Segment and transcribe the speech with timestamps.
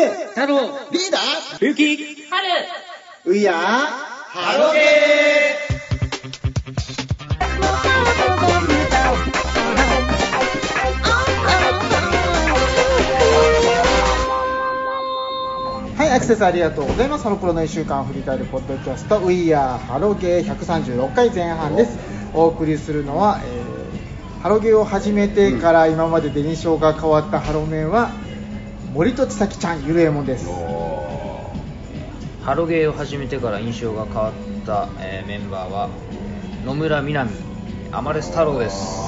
[0.00, 0.60] ケ太郎。
[0.90, 1.66] リーダー。
[1.66, 1.98] ゆき
[2.30, 2.48] 春。
[3.26, 3.56] ウィアー。
[3.56, 5.70] ハロゲー。
[15.98, 17.24] はい、アクセスありがとうございます。
[17.24, 20.44] ハロプロの1週間を振り返るポッドキャスト、ウィアーハロゲー。
[20.46, 21.98] 136回前半です。
[22.32, 23.70] お送りするのは、えー
[24.42, 28.10] ハロゲーを始めてから今までで印象が変わったハロメンは、
[28.92, 30.46] 森戸千咲ちゃん、ゆるえもんです。
[32.44, 34.34] ハロゲーを始めてから印象が変わっ
[34.66, 35.88] た、えーメンバーは
[36.64, 37.30] 野村みなみ
[37.92, 39.00] アマレス太郎です。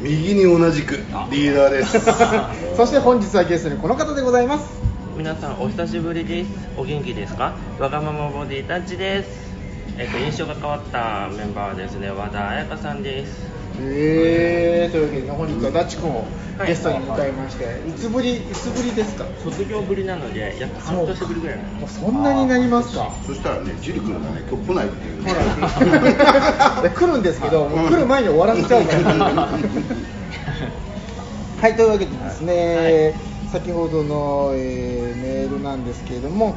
[0.00, 0.96] 右に同じく
[1.30, 1.98] リーダーです。
[2.76, 4.80] そして本日はゲストにこの方でございます。
[5.16, 6.48] 皆さんお久しぶりです。
[6.76, 7.54] お元気ですか？
[7.80, 9.46] わがままボディタッチです。
[9.98, 13.46] えっと印象が変わったメンバーはですね和田彩香さんです
[13.80, 16.24] えー、というわけで、本日はダッチ君を
[16.58, 16.68] はい。
[16.68, 17.92] ゲストに迎えまして、い。
[17.92, 19.26] つぶり、いつぶりですか？
[19.44, 21.88] 卒業ぶりなので約半年ぶりぐらいもう。
[21.90, 23.12] そんなになりますか？
[23.26, 25.22] そしたらねジリ君がね今日来ないっていう。
[25.22, 25.34] ね
[26.82, 29.48] で 来るんですけど、もう来る前に終わらせちゃうから。
[31.60, 33.14] はい、というわけでですね、
[33.52, 36.54] 先ほどの、えーメールなんですけれども、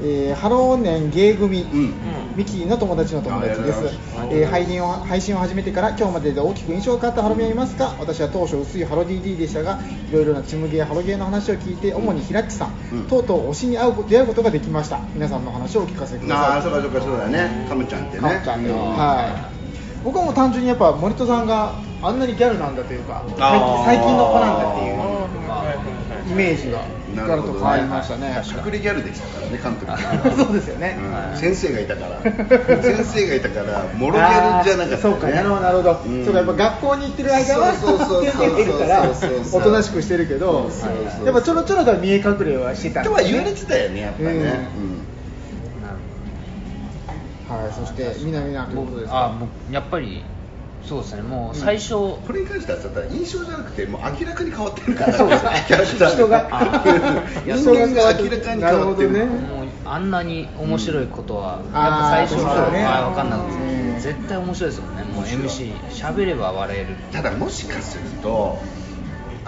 [0.00, 1.94] えーハローネンゲー組、うん。
[2.36, 3.84] ミキの友達の友達です。
[4.30, 7.94] えー配信を配信を始めてから今日までで大きく印象が変わったハロメンはいますか？
[8.00, 13.06] 私は当初薄いハロ DD でしたがいろいろなチムゲーハロゲーの話を聞いて主にひらっちさん、うん。
[13.06, 15.00] とうとう推しに会う出会うことができました。
[15.14, 16.46] 皆さんの話をお聞かせください。
[16.52, 17.66] ああそうかそうかそうだね。
[17.68, 18.20] カムちゃんってね。
[18.22, 18.70] かっちゃんね。
[18.70, 18.76] うん。
[18.76, 20.02] はい。
[20.04, 23.22] 僕はもう単純にやっぱ森戸さんがあんなにギャルなんだというか
[23.84, 24.96] 最近の子なんだっていう
[26.30, 26.84] イメージが
[27.16, 28.42] ガラッと変わりましたね。
[28.64, 29.92] 隠れギャルでしたからね監督。
[30.44, 30.98] そうですよね、
[31.32, 31.38] うん。
[31.38, 32.22] 先生がいたから。
[32.82, 35.28] 先生がいたからモロギャルじゃなかった、ね、そうか。
[35.28, 36.24] なるほどなるほど、うん。
[36.24, 38.56] そうかやっぱ学校に行ってる間はそうそうそうそう。
[38.56, 44.12] 出てるからそうそうそうおとなしくしてるけどそうそうそうやっぱちょろちょろとは見え隠れはしてたとは言われてたよね
[47.48, 48.70] はいそして南なん。
[48.70, 50.24] てことですあか僕やっぱり
[50.88, 51.22] そうですね。
[51.22, 55.12] もう最初、これに関してはさ印象じゃなくてもう明らかに変わってるから。
[55.12, 55.64] そうですね。
[55.66, 56.10] キャラクター。
[56.10, 56.48] 人が。
[57.46, 61.72] 人間が明らかに変わってるねもうあんなに面白いことは、うん。
[61.72, 65.04] やっぱ最初あーそうねは分かんなくて、うん絶対面白いですもんね。
[65.04, 66.96] もう MC 喋れば笑える。
[67.12, 68.58] ただもしかすると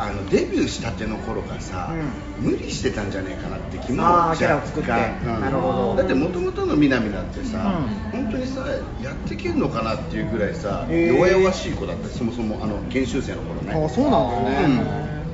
[0.05, 1.91] あのデビューしたての頃がさ、
[2.39, 4.03] 無理してたんじゃねえかなって気も
[4.37, 4.91] キャラを作って。
[4.91, 5.41] 若干。
[5.41, 5.97] なるほど。
[5.97, 8.67] だってもともとの南なんてさ、う本当にさ
[9.03, 11.17] やっていけるのかなっていうぐらいさ、へー。
[11.17, 12.09] 弱々しい子だった。
[12.09, 13.73] そもそもあの研修生の頃ね。
[13.73, 15.25] あそうなんだよね、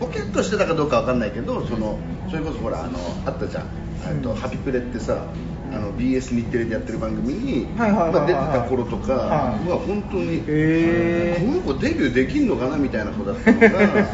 [0.00, 1.98] ボボケっとしてたかどうかわかんないけどその
[2.30, 5.26] それこそほらあのあったじゃん、とハピプレってさ
[5.72, 11.46] あの BS 日テレでやってる番組に、出てた頃とかははい本当に、へー。
[11.46, 13.68] この子デビューできんのかなみたいな子だったのが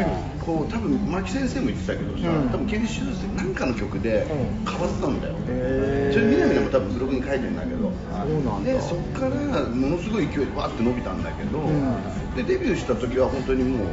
[0.44, 2.48] こう多分牧先生も言ってたけどさ、うん。
[2.50, 4.70] 多分研修生なんかの曲でうん。
[4.70, 6.14] 変わったんだよ、へー。
[6.14, 8.72] それ南でも多分ブログに書いてるんだけどそうなんだ。
[8.72, 12.36] でそっからものすごい勢いでわーって伸びたんだけど、ん。
[12.36, 13.86] でデビューした時は本当にもう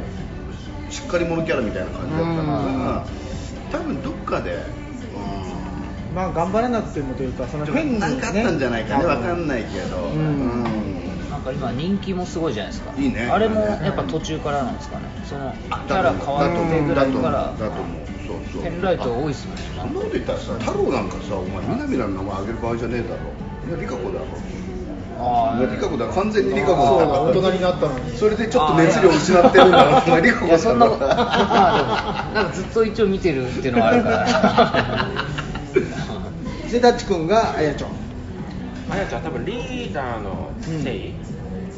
[0.94, 3.06] しっかり者キャラみたいな感じだったから、
[3.72, 4.54] 多分どっかで、う
[6.12, 10.62] んまあ頑張らなくてもというかその変に、ね、なんかあったんじゃないかねわかんないけど、うん。
[11.28, 12.94] なんか今人気もすごいじゃないですか。
[12.96, 13.28] いいね。
[13.28, 15.06] あれもやっぱ途中からなんですかね。
[15.24, 17.32] そのキあャラ変わってぐらいから。
[17.50, 17.68] だと思う。
[17.68, 18.06] だと思う。
[18.28, 18.62] そうそう。
[18.62, 19.62] ペンライト多いっすもんね。
[19.74, 23.16] そんなこと言ったらさ太郎なんかさお前南の名前あげる場合じゃねえだろ。
[23.66, 24.26] いやリカ子だろ
[25.18, 28.16] あいやリカ子だ完全にリカ子大人になったのに。
[28.16, 31.88] それでちょっと熱量失ってるんだろお前リカ子そんなことだろまあでも
[32.34, 35.08] なんかずっと一応見てるっていうのはあるから。
[36.70, 37.90] でダッチ君があやちゃん。
[38.90, 41.14] あやちゃん多分リーダーのせい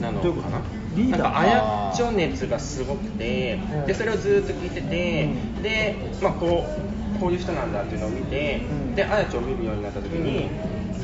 [0.01, 0.63] なのかな、
[1.09, 5.25] なんかあやちょ熱がすごくて、うんでそれをずっと聞いてて、
[5.57, 5.63] うん。
[5.63, 8.95] で、まあ、こうこういう人なんだっていうのを見て、うん。
[8.95, 10.49] であやちゃんを見るようになった時に、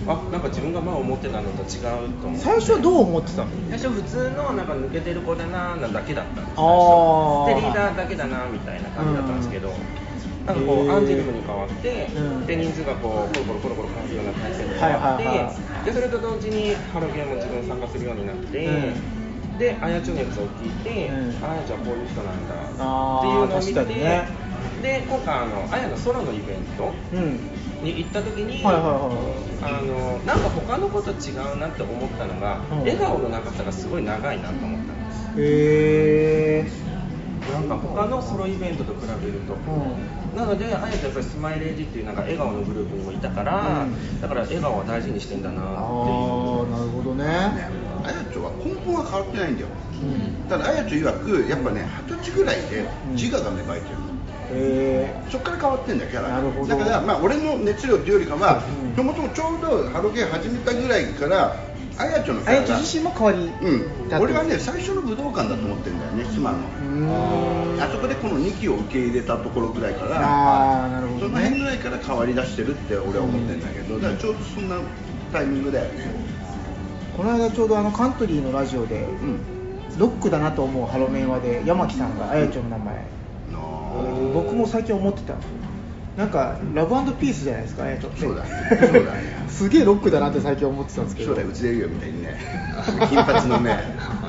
[0.06, 2.44] あなんか自分が前思ってたのと違うと思って。
[2.44, 3.48] 最初はどう思ってたの？
[3.70, 6.56] 最初普通のなんか抜けてる子だななんだけだったんです。
[6.56, 9.72] 最あでリーダーだけだなみたいな感じだったんですけど、
[10.46, 12.46] なんかこうアンジェルムに変わって、うん。
[12.46, 19.58] で人数がこうコロコロコロコロ変わるような体制に変はいわって、でそれと同時にハロゲーも自分参加するようになって、うん。
[19.58, 21.44] であやちょ熱を聞いて、うん。
[21.44, 24.26] あやちゃんこういう人なんだあーっていうのを見て、ね
[24.82, 27.38] で今回あのあやのソロのイベントうん。
[27.82, 32.78] に行った時に、はいはいはいあのなんか他の子と違うなって思ったのが、うん。
[32.80, 35.40] 笑顔の長さがすごい長いなと思ったんです。
[35.40, 36.66] へえ。
[37.52, 40.36] なんか他のソロイベントと比べると、うん。
[40.36, 44.20] なのであえてやっぱりスマイレージっていうなんか笑顔のグループにもいたから、うん。
[44.20, 45.70] だから笑顔は大事にしてんだなっていう。
[45.70, 45.78] ああ
[46.70, 47.24] なるほどね。
[48.04, 49.68] あやちょは根本は変わってないんだよ。
[50.02, 50.48] うん。
[50.48, 53.96] ただあやちょ曰くやっぱね二十歳ぐらいで自我が芽生えてる
[54.54, 56.28] えそこから変わってんだよキャラ
[56.66, 58.96] だからまあ俺の熱量っていうよりかはうん。
[58.96, 61.56] そもそもちょうどハロゲー始めたぐらいから
[61.98, 64.22] あやちょのキャラがあやち自身も変わりうん。
[64.22, 66.58] 俺はね最初の武道館だと思ってるんだよね妻の。
[67.80, 74.76] あそこでこの2期を受け入れたところぐらいからああなるほどその辺ぐねらいから変わり出してるって俺は思ってるんだけど、だからちょうどそんな
[75.32, 76.06] タイミングだよね
[77.16, 79.38] この間ちょうどあのカントリーのラジオでうん。
[79.98, 83.04] ロックだなと思うハロメン話で山木さんがあやちょの名前
[84.34, 85.34] 僕も最近思ってた。
[86.16, 89.44] なんかラブピースじゃないですかあやちょってそうだ そうだね。
[89.48, 91.34] すげえロックだなって最近思ってたんですけど。
[91.34, 92.36] 将来うちでいるよみたいにね。
[93.08, 93.78] 金髪のね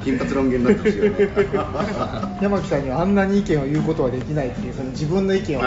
[0.03, 1.29] 金髪ロン毛になってほしいよね。
[2.41, 5.61] 山木さんにはあんなに意見を言うことはできないっていうその自分の意見を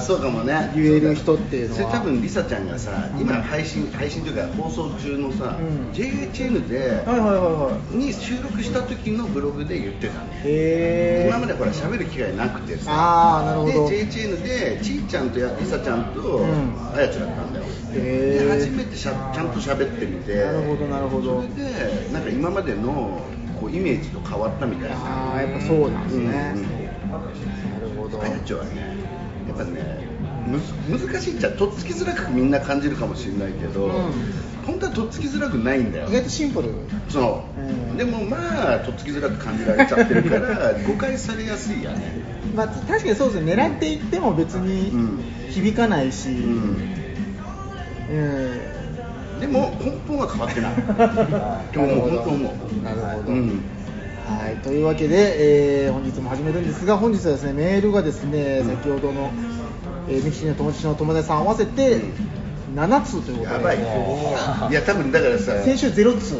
[0.00, 0.70] そうかもね。
[0.74, 1.80] 言える人っていうのは。
[1.80, 5.92] それ多分リサちゃんがさ今配信配信というか放送中のさ、うん。
[5.92, 7.96] JHN ではいはいはいはい。
[7.96, 10.20] に収録した時のブログで言ってたの。
[10.44, 12.84] へえ今までほら喋る機会なくてさ。
[12.88, 13.90] あーなるほど。
[13.90, 16.44] で JHN でちーちゃんとやリサちゃんとん。
[16.94, 17.64] あやちゃんだったんだよ。
[17.92, 20.36] で初めてしゃちゃんと喋ってみて。
[20.36, 21.42] なるほどなるほど。
[21.42, 23.20] それでなんか今までの
[23.58, 24.96] こうイメージと変わったみたいな。
[24.96, 26.52] ああやっぱそうなんですね、な
[27.80, 28.18] るほど。
[28.18, 28.38] はね
[29.48, 29.98] やっぱね
[30.46, 34.12] むず難しいっちゃとっつきづらくみんな感じるかもしれないけど、うん。
[34.66, 36.08] 本当はとっつきづらくないんだよ。
[36.08, 36.74] 意外とシンプル。
[37.08, 37.64] そう、う
[37.94, 37.96] ん。
[37.96, 42.12] でもまあとっつきづらく感じられちゃってるから 誤解されやすいよね。
[42.54, 43.54] まあ、確かにそうですね。
[43.54, 45.18] 狙っていっても別にうん。
[45.50, 46.56] 響かないし、ううん
[48.10, 48.77] ん
[49.40, 50.74] でも根本は変わってない。
[51.72, 52.82] でももう本当思う。
[52.84, 53.60] なるほど、うん。
[54.26, 59.30] はい、というわけで、えー本日も始めるんですが本日はですねメールがですね、うん先ほどの、
[60.08, 62.12] えーミキシーの友達の友達さん合わせてうん
[62.76, 63.54] 7通ということで。
[63.56, 63.78] やばい。
[64.70, 64.74] い。
[64.74, 66.36] や多分だからさ先週0通。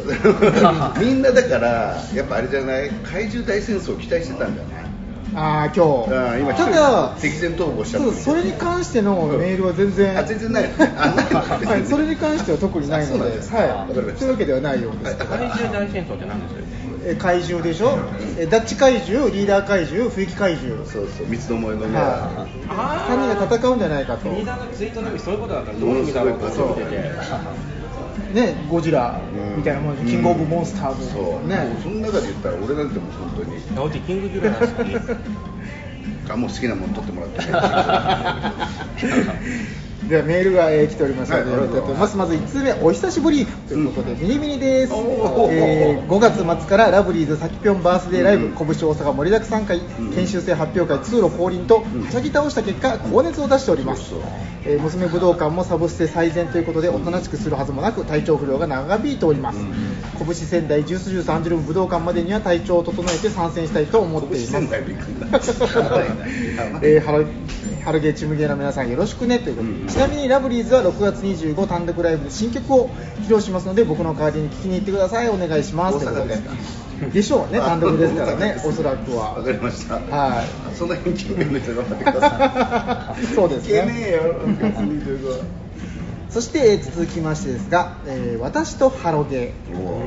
[1.03, 2.89] みんなだからやっぱあれじゃない？
[3.11, 4.88] 怪獣大戦争を期待してたんじゃない
[5.35, 5.79] ああ今日。
[5.79, 10.63] あー今ただ敵前逃亡しちゃったそれに関してのメールは全然、あ全然ない。
[10.73, 11.85] のね。
[11.85, 14.19] それに関しては特にないので、はい、わかりました。
[14.19, 15.17] そういうわけではないようです。
[15.17, 16.79] けど、怪獣大戦争って何ですか？
[17.05, 17.97] え怪獣でしょ、
[18.37, 22.05] えダッチ怪獣、リーダー怪獣、冬木怪獣、そうそう三つどもえのね、はい、
[22.67, 23.15] あー。
[23.15, 27.11] 3人が戦うんじゃないかと、のツイートの時そういうことだったらどういう意味だろうと思ってて
[28.33, 29.19] ね、ゴジラ
[29.57, 31.47] みたいなもんで、うんキングオブモンスターズそう。
[31.47, 33.57] ね、もうその中で言ったら俺なんてもう本当に。
[33.77, 37.39] あうちキングギュラが好きあもう好きなもの取ってもらって。
[37.39, 37.47] ね
[40.07, 42.17] ではメールが、えー来ておりますので、はいます。
[42.17, 44.93] まず1通目、お久しぶりということで、ミニミニです。
[44.93, 48.51] えー5月末からラブリーズさきぴょんバースデーライブ、うん。
[48.53, 49.81] 拳大阪盛りだくさん会、ん。
[50.13, 52.05] 研修生発表会、通路降臨と、ん。
[52.05, 54.09] はしゃぎ倒した結果、高熱を出しております。
[54.09, 54.29] そうそう。
[54.65, 59.59] えー娘武道館もサブステ最善ということで、おとなしくするはずもなく、体調不良が長引いております。
[59.59, 59.73] うん。
[60.25, 64.51] 拳仙台ジュースジュースアンジュルム武道館までには体調を整えて参戦したいと思っています。
[67.83, 69.87] ハロハロゲーチームゲーの皆さんよろしくねということで、うん。
[69.87, 72.89] ちなみにラブリーズは6月25単独ライブで新曲を
[73.21, 75.29] 披露しますので僕の代わりに聴きに行ってください。
[75.29, 75.99] お願いします。
[75.99, 76.39] ということで
[77.13, 79.33] でしょうね単独ですからねおそらくは。
[79.35, 79.95] わかりました。
[79.95, 80.75] はい。
[80.75, 83.25] その辺決める人頑張ってください。
[83.33, 84.19] そうですね。
[86.29, 90.05] そして、えー続きましてですが、えー私とハロゲー、おー。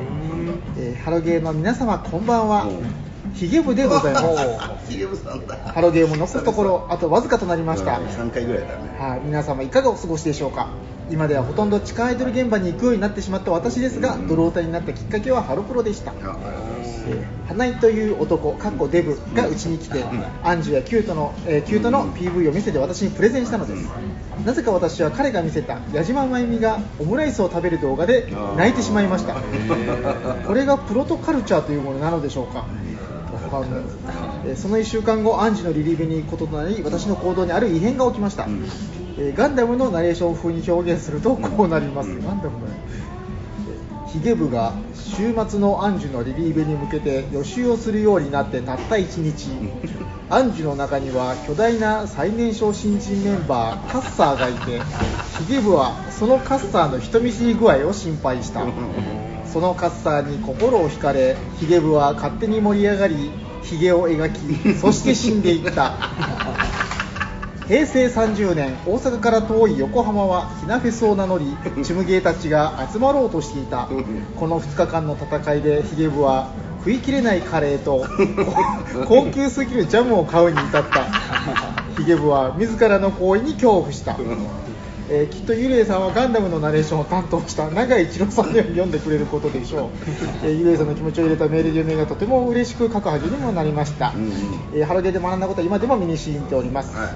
[0.77, 2.63] えーハロゲーの皆様こんばんは。
[2.65, 4.91] うんヒゲ部でございます。
[4.91, 5.57] ヒゲブさんだ。
[5.57, 8.95] ハロゲーも残すところあとわずかとなりました、3回ぐらいだね。
[8.99, 10.69] はい、皆様いかがお過ごしでしょうか。
[11.09, 16.13] 今ではほとんど地下アイドル現場に行くようになってしまった私ですが、ドロータになったきっかけはハロプロでした。
[17.47, 20.05] 花井という男、かっこデブがうちに来て、
[20.43, 23.89] アンジュやキュートの、えーキュートの PV を見せて私にプレゼンしたのです、
[24.45, 29.35] なぜか私は彼が見せた矢島真由美がオムライスを食べる動画で泣いてしまいました。
[30.47, 32.65] これがプロトカルチャーというものなのでしょうか
[33.59, 33.81] わかんない
[34.45, 38.65] えーその1週間後アンジュのリリーベに行くこととなり私の行動にある異変が起きました、うん。
[39.17, 42.25] えーガンダムのナレーション風に表現するとこうなります、うん。
[42.25, 42.67] ガンダムの
[44.07, 49.49] ヒゲ部が週末のアンジュのリリーベに向けて予習をするようになってたった1日。
[50.29, 54.81] アンジュの中には巨大な最年少新人メンバーカッサーがいて
[55.45, 58.65] ヒゲ部はそのカッサーの人見知り具合を心配した
[59.53, 63.31] そのカッサーに心を惹かれヒゲ部は勝手に盛り上がり
[63.61, 65.93] ヒゲを描きそして死んでいった。
[67.67, 73.87] 平成30年大阪から遠い横浜はひなフェスを名乗りチムゲーたちが集まろうとしていた。
[74.37, 78.05] この2日間の戦いでヒゲ部は食い切れないカレーと
[79.07, 81.05] 高級すぎるジャムを買うに至った。
[81.95, 84.17] ヒゲ部は自らの行為に恐怖した、
[85.09, 87.69] えーきっとユレイさんはガンダムのナレーションを担当した。
[87.69, 89.89] 永井一郎さんのように読んでくれることでしょう、
[90.43, 94.31] えーユレイさんの気持ちを入れたメールで読みがとても嬉しく書くはずにもなりました、うんうん。
[94.75, 97.09] えーハロゲーで学んだことは今でも身に染みております、はい。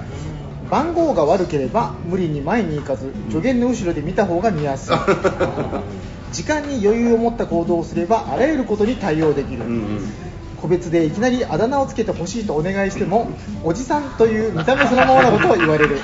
[0.70, 4.96] 番号が悪ければ無理に前に行かず助言の後ろで見た方が見やすい。
[6.32, 10.12] 時間に余裕を持った行動をすればあらゆることに対応できる、うんうん。
[10.60, 13.30] 個別でいきなりあだ名をつけてほしいとお願いしても
[13.64, 15.98] おじさんという見た目そのままなことを言われる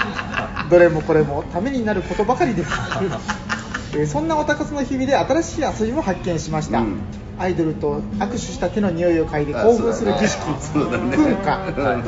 [0.71, 2.71] どれもこれもためになることばかりです。
[3.97, 6.97] えーそんなオタ活の日々で新しい遊びも発見しました、うん。
[7.39, 10.41] アイドルと握手した手の匂いを嗅いで興奮する儀式。
[10.61, 11.17] そうだね。
[11.17, 11.73] 噴火。
[11.77, 12.03] そうだね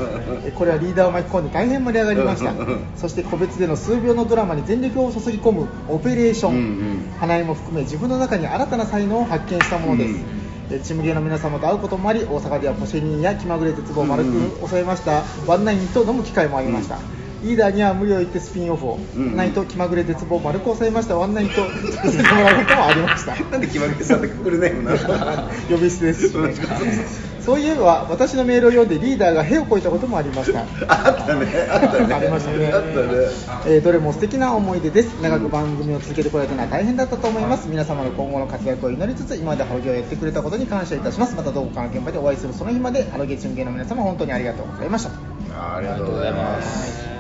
[0.47, 2.51] えーこれはリーダーを巻き込んで大変盛り上がりました。
[2.51, 7.13] うんうんそして個別での数秒のドラマに全力を注ぎ込むオペレーション、うんうん。
[7.21, 16.99] 花江も含め自分の中に新たな才能を発見したものです、うんえーチームゲーの皆様と会うこともあり大阪ではポシェニーや気まぐれ鉄棒を丸く襲いました、ワンナインと飲む機会もありました、
[17.47, 19.37] リーダーには無理を言ってスピンオフを、うん。
[19.37, 21.17] ないと気まぐれ鉄棒を丸く抑えました。
[21.17, 21.55] ワンナインと
[21.93, 23.37] させてもらうこともありました。
[23.51, 24.93] なんで決まりさんってフルネームな。
[24.93, 26.29] の 呼び捨てです。
[26.31, 26.55] しね
[27.47, 30.63] そういえば私のメールを読んでリーダーが屁をこいたこともありました。
[30.89, 31.47] あったね。
[31.71, 32.15] あったね。
[32.15, 32.73] ありましたね。
[32.75, 32.91] あったね。
[33.67, 35.23] えーどれも素敵な思い出です。
[35.23, 37.69] 長く番組を続けてこられたのは大変だったと思います。
[37.69, 41.37] 皆様の今後の活躍を祈りつつ今までハロゲをやってくれたことに感謝いたします。
[41.37, 45.11] またどこかの現場でお会いするその日までハロゲチームゲーの皆様本当にありがとうございました。
[45.57, 47.16] あありがとうございます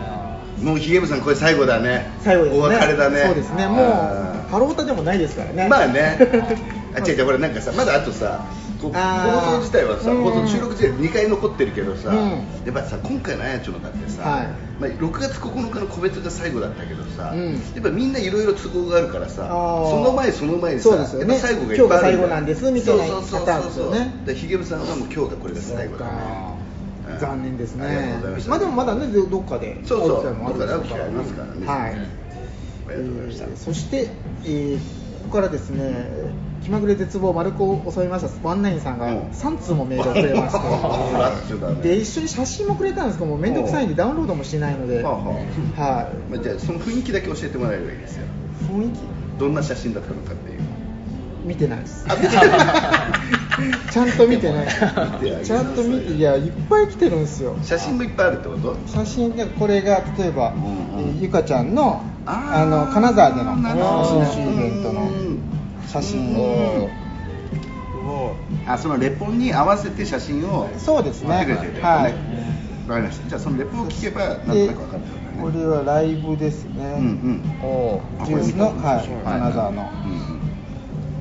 [0.63, 2.11] もうひげ部さんこれ最後だね。
[2.21, 2.61] 最後ですね。
[2.61, 3.23] お別れだね。
[3.27, 3.67] そうですね。
[3.67, 5.65] もうあハロータでもないですからね。
[5.65, 6.19] ーまあね。
[6.97, 8.47] あ違う違うほらなんかさまだあとさ
[8.81, 10.23] 放送自体はさうん。
[10.23, 12.31] 放送収録自体2回残ってるけどさ、うん。
[12.31, 12.39] や
[12.71, 14.47] っぱさ今回のあやちょのだってさ、はい。
[14.81, 17.53] まあ、6月9日の個別が最後だったけどさ、うん。
[17.53, 20.97] やっぱみんないろいろ都合があるからさその前その前にさね。
[20.97, 26.13] やっぱ最後がいっぱいある今日が最後なんですみたいなそうそうそうパターンですよねでひげ部さんはもう今日がこれが最後だね。
[26.46, 26.46] うん
[27.21, 28.19] 残念ですね。
[28.49, 30.25] まあでもまだねどどっかでそうそう。
[30.25, 31.67] どっかで機会ありますからね。
[31.67, 31.97] はい。
[32.89, 34.09] えーそして、
[34.45, 34.79] えー
[35.27, 36.07] ここからですね
[36.63, 39.21] 気まぐれ絶望丸子を襲いましたワンナインさんがうん。
[39.31, 41.83] 3通もメールをくれまして。
[41.83, 45.19] で一緒に写真もくれたんですけど面倒くさいんでダウンロードもしないので、はあは
[45.95, 48.25] はまあ、じゃあその雰囲気だけ教えてもらえればいいですよ。
[48.63, 49.01] い、雰囲気？
[49.41, 50.61] どんな写真だったのかっていう。
[51.45, 52.05] 見てないです
[53.91, 54.67] ちゃんと見てない。
[55.45, 57.57] ちゃんと見ていやいっぱい来てるんですよ。
[57.63, 58.77] 写真もいっぱいあるってこと？
[58.87, 61.09] 写真でこれが例えば、うんうん。
[61.09, 65.41] えーゆかちゃんのあの金沢での写真集イベントのうん
[65.89, 66.39] 写真うん
[68.09, 68.37] を
[68.67, 71.29] あそのレポに合わせて写真をそうですね。
[71.29, 71.87] 持ってくれてるってこと？
[71.87, 72.13] はい。
[72.13, 72.19] ね
[72.89, 73.29] わかりました。
[73.29, 75.03] じゃあそのレポを聞けばなんとなく分かる
[75.41, 77.05] これはライブですね、うん
[77.63, 77.69] うん。
[77.69, 80.15] おジュースの、はい、はい金沢の、うんう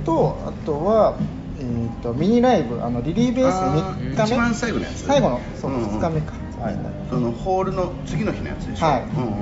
[0.01, 0.03] ん。
[0.05, 1.17] とあとは、
[1.57, 4.23] えー、とミニライブあのリリーベースあー3日目？
[4.25, 5.05] 一番最後のやつ。
[5.05, 6.77] 最後のそう、うんうん2日目か、はい。
[7.09, 8.85] そのホールの次の日のやつでしょ？
[8.85, 9.03] はい。
[9.03, 9.35] うんうんうん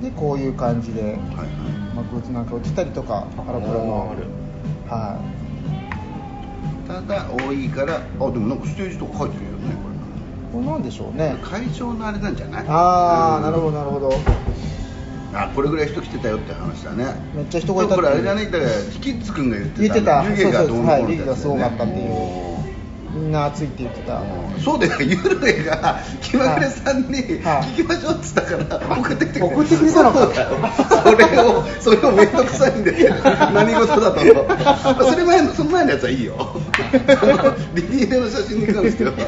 [0.00, 0.02] ん。
[0.02, 1.18] でこういう感じで、はいはい。
[1.94, 4.14] まあ、グッズなんか売ってたりとかハロプロの。
[4.88, 5.20] は
[6.86, 7.98] ただ多いからあ
[8.32, 11.36] でもなんかステージとか書いてるよねいこれなんでしょうね。
[11.44, 12.64] これ会場のあれなんじゃない？
[12.68, 14.10] ああ、うんなるほどなるほど
[15.32, 17.14] あこれぐらい人来てたよって話だね。
[17.34, 18.50] めっちゃ人がいたってこれあれじゃない？
[18.50, 18.70] だから
[19.00, 20.24] キッズくんが言ってた言ってた。
[20.24, 21.16] 湯気がどうのこうのそうそう。
[21.16, 22.60] はいがすごかったっていう。
[23.12, 24.22] みんな熱いって言ってた。
[24.62, 27.62] そうだよ、ゆるえが気まぐれさんにはい。
[27.74, 30.26] 聞きましょうっつったから送ってきてくれ送ってくれたのか。
[31.02, 33.08] それを、それを面倒くさいんで
[33.52, 34.54] 何事だとま
[34.92, 36.34] あそれ前の、その前のやつはいいよ。
[37.74, 39.26] リリーベの写真に関してはで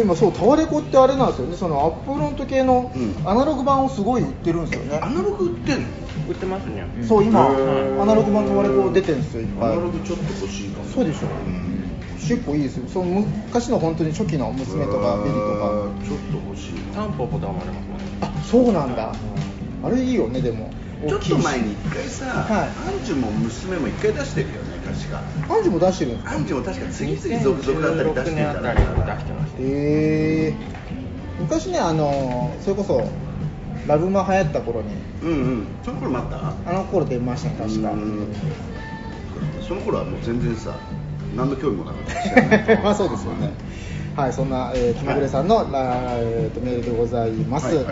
[0.00, 1.56] 今そうタワレコってあれなんですよね。
[1.56, 3.28] そのアップフロント系のうん。
[3.28, 5.88] アナログ版をすごい売ってるんですよね、アナログ売ってんの？
[6.28, 6.86] 売ってますね。
[7.06, 10.84] そう今アナログ版タワレコ出てるんですよいっぱいアナログちょっと欲しいかも。
[10.86, 11.30] そうでしょう。
[11.48, 11.82] ん
[12.16, 12.88] 結構いいですよ。
[12.88, 15.90] その昔の本当に初期の娘とかベリとか。
[16.06, 18.04] ちょっと欲しいタンポポとかもありますもんね。
[18.20, 19.12] あそうなんだ。
[19.82, 20.70] あれいいよねでも。
[21.08, 22.68] ちょっと前に一回さ、はい。
[22.94, 25.20] アンジュも娘も一回出してるよね確か。
[25.54, 29.62] アンジュも出してるんですかアンジュも確か次々続々あたり出して2016る年あたりに出してましたへ
[30.48, 30.54] え
[31.40, 33.08] 昔ねあのそれこそ
[33.86, 34.88] ラブマ流行った頃に。
[35.22, 35.66] うんうん。
[35.84, 36.70] その頃もあった？
[36.70, 37.90] あの頃出ましたね確か。
[37.92, 38.28] うん。
[39.66, 40.76] その頃はもう全然さ
[41.36, 43.50] 何の興味もなかった まあそうですよね
[44.14, 47.84] はいそんな、えー、気まぐれさんの、ラえーとメールでございます、はい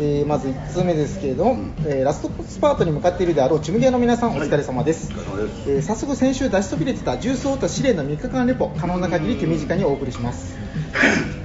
[0.00, 1.74] えーまず1通目ですけれども、うん。
[1.86, 5.70] えーラストスパートに向かっているであろうチムゲーの皆さんお疲れ様です、です。
[5.70, 10.56] えー早速先週出しそびれてた重曹と試練の3日間レポ可能な限り手短にお送りします、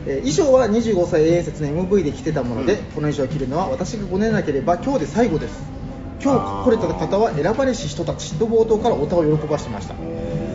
[0.07, 2.79] えー衣装は25歳 A 説の MV で着てたもので、うん。
[2.79, 5.61] この衣装を着るのは私が5年なければ今日で最後です。
[6.21, 9.93] 今日来れた方は選ばれし人たちと冒頭からお歌を喜ばしてました。
[9.99, 10.49] えー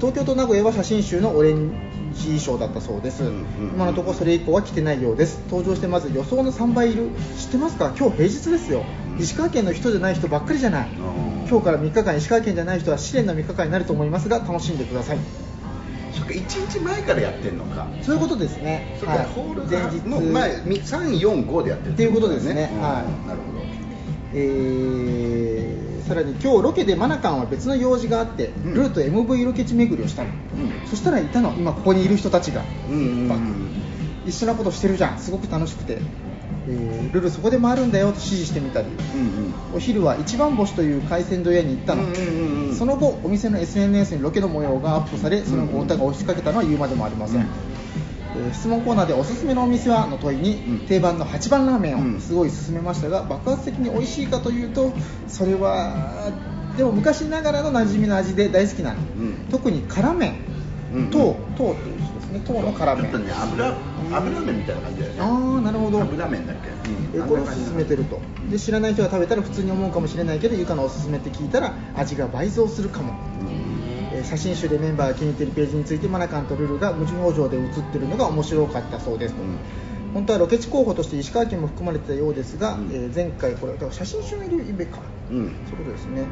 [0.00, 1.70] 東京と名古屋は写真集のオレン
[2.14, 5.40] ジ衣装だったそうです、うんうん今のところそれ以降は来てないようです。
[5.50, 7.10] 登場してまず予想の3倍いる。
[7.38, 7.92] 知ってますか？
[7.98, 8.84] 今日平日ですよ。
[9.16, 9.22] うん。
[9.22, 10.88] 石川県の人じゃない人ばっかりじゃない。
[11.48, 15.18] 今日から3日間石川県じゃない人は試練の3日間になると思いますが楽しんでください。
[16.12, 17.86] そっか1日前からやってんのか。
[18.02, 18.96] そういうことですね。
[19.00, 19.26] そっか、はい。
[19.26, 20.08] ホール前日。
[20.08, 22.70] の前345でやってるっていうことですね。
[22.74, 22.80] うん。
[22.80, 23.28] はい。
[23.28, 23.58] なるほど。
[24.34, 28.74] えーさらに今日ロケでマナカンは別の用事があって、うん。
[28.74, 30.88] ルーと MV ロケ地巡りをしたの、うん。
[30.88, 33.70] そしたらいたの今ここにいる人たちが、うんうんうん。
[34.26, 35.18] 一緒なことしてるじゃん。
[35.18, 35.98] すごく楽しくて、
[36.66, 38.88] えールルそこで回るんだよと指示してみたり。
[38.88, 42.74] うんお昼は一番星という海鮮丼屋に行ったの、うんうんうんうん。
[42.74, 47.48] その後お店の SNS にロケの模様がアップされその後歌が押しかけたのは言うまでもありません、うん
[48.38, 50.86] えー質問コーナーでおすすめのお店はの問いに、うん。
[50.86, 52.16] 定番の8番ラーメンうん。
[52.16, 54.92] をすごい勧めましたが、爆発的に美味しいかというと
[55.26, 56.30] それは
[56.76, 59.34] でも昔ながらの馴染みの味で大好きなの、うん。
[59.50, 60.34] 特に辛麺
[60.92, 61.10] うんうん。
[61.10, 62.40] 糖糖っていう字ですね。
[62.46, 63.04] 糖の辛麺。
[63.04, 63.74] ちょっとね油
[64.16, 65.20] 油麺みたいな感じだよね。
[65.20, 66.00] ああなるほど。
[66.00, 66.70] 油麺だっけ、
[67.18, 68.20] えこれを勧めてると。
[68.50, 73.37] で知らない人が食べたら普通に思うかもしれないけどゆかのおすすめって聞いたら味が倍増するかも、えー
[74.24, 79.34] 写真集でメンバーが気に入っているページについてマナカンとルルが無表情で写ってるのが面白かったそうです。
[79.34, 79.58] と、うん。
[80.14, 82.90] 本当はロケ地候補として石川県も含まれてたようですが、うん。
[82.92, 85.54] えー前回これ写真集のイベか、うん。
[85.68, 86.26] そういうことですね、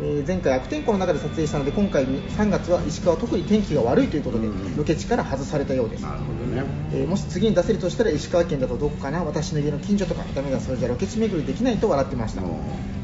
[0.00, 6.02] えー前回悪天候の中で撮影したので今回3月は石川は特に天気が悪いということで、うんロケ地から外されたようです。
[6.02, 6.64] なるほどね。
[6.92, 9.22] えーもし次に出せるとしたら石川県だとどこかな？
[9.24, 12.48] 私の家の近所とかダメだそれじゃロケ地巡りできないと笑ってました、うん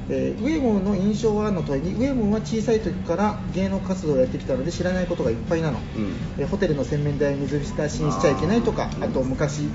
[0.09, 6.15] えーウェムの印象はの問いにウェムは小さい時から芸能活動をやってきたので知らないことがいっぱいなの、うん。
[6.39, 9.69] えーホテルの洗面台を水浸しにしちゃいけないとかあと昔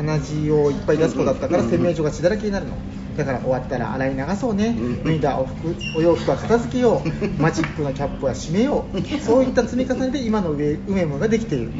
[0.00, 2.74] 鼻血をいっぱい出す子だったからうん洗面所が血だらけになるの。
[3.16, 4.68] だから終わったら洗い流そうね。
[4.68, 7.08] うん脱いだお服お洋服は片付けよう。
[7.40, 9.20] マジックのキャップは閉めよう。
[9.20, 11.70] そういった積み重ねで今のウェウェムができている。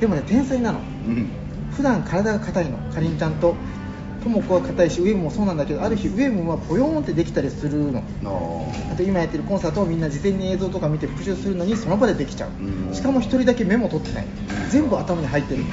[0.00, 0.78] でもね天才なの。
[1.06, 1.28] うん。
[1.72, 2.78] 普段体が硬いの。
[2.92, 3.56] かりんちゃんと
[4.24, 8.02] とも子は硬いしウェムもそうなんだけどある日ウェムはポヨーンってできたりするの。
[8.22, 12.94] のあと今やってるコンサートをみんな事前に映像とか見て復習するのにその場でできちゃう、うん。
[12.94, 14.26] しかも一人だけメモ取ってない。
[14.70, 15.64] 全部頭に入ってる。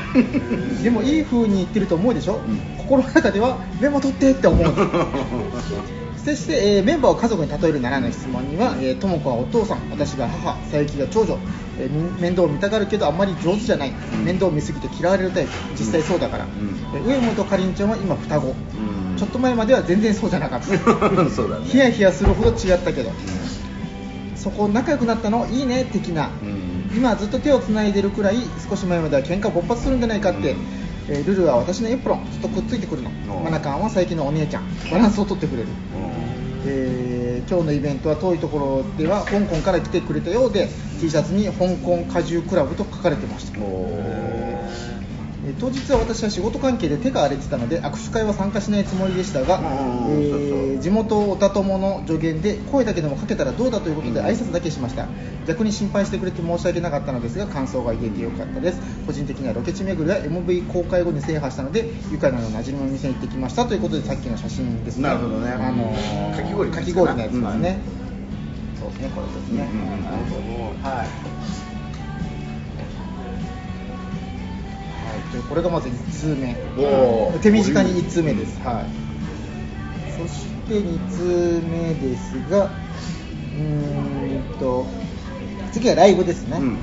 [0.84, 2.58] でもいい風に言ってると思うでしょ、うん。
[2.77, 4.65] 心の中ではメモ取ってって思う
[6.24, 11.40] そして、えーメンバーを家族に例えるならの質問には、えー、とも子はお父さん私が母佐伯が長女、
[11.79, 13.94] えーみ面倒を見たがるけどあんまり上手じゃない、ん。
[14.24, 15.51] 面倒を見すぎて嫌われるタイプ。
[15.77, 16.51] 実際そうだから、うん。
[16.96, 19.18] えー上本かりんちゃんは今双子、うん。
[19.18, 20.68] ちょっと前までは全然そうじゃなかった。
[21.29, 21.66] そうだね。
[21.66, 23.12] ヒヤヒヤするほど違ったけど、
[24.36, 25.48] そこ仲良くなったの？
[25.48, 25.86] いいね？
[25.92, 26.96] 的な、うん。
[26.96, 28.36] 今はずっと手をつないでるくらい
[28.70, 30.55] 少し前までは喧嘩勃発するんじゃないかって、
[31.09, 33.09] えールルは私のエプロンずっとくっついてくるの。
[33.29, 34.64] おマナカンは最近のお姉ちゃん。
[34.92, 35.70] バランスをとってくれる、
[36.66, 40.70] えー今日のイベントは遠いところでは香港から来てくれたようで
[41.01, 43.59] T シャツに香港果汁クラブと書かれてました
[45.59, 54.25] 当日は私は仕事関係で手が荒れてたので握手会は参加しないつもりでしたが、うんえー地元おた友の助言で声だけでもかけたらどうだということでうん。
[54.25, 55.07] 挨拶だけしました、
[55.46, 58.81] 逆に心配してくれて申し訳なかったのですが感想が言えてよかったです。
[59.05, 63.66] 個人的にはロケ地巡りは MV 公開後に制覇したので愉快なの馴染みのお店に行ってきました。
[63.66, 65.03] ということでさっきの写真ですね。
[65.03, 65.51] なるほどね。
[65.51, 67.79] あのーかき氷かき氷のやつですね、
[68.79, 70.03] そうですねこれですね、うんうんうん。
[70.03, 70.35] なるほ
[70.83, 71.60] どはい
[75.31, 76.55] はい、でこれがまず1通目。
[77.41, 78.85] 手短に1通目です、はい、
[80.17, 84.85] そして2通目ですがうーんと
[85.72, 86.77] 次はライブですね、うん。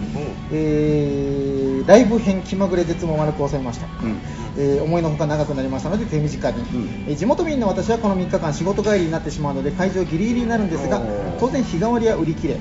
[0.52, 4.18] えーライブ編気まぐれ絶望丸く収めました、うん。
[4.58, 7.04] えー思いのほか長くなりましたので手短に、うん。
[7.08, 11.00] えー地元民の私はこの3日間仕事帰りになってしまうので会場ギリギリになるんですが
[11.40, 12.58] 当然日替わりは売り切れ、ん。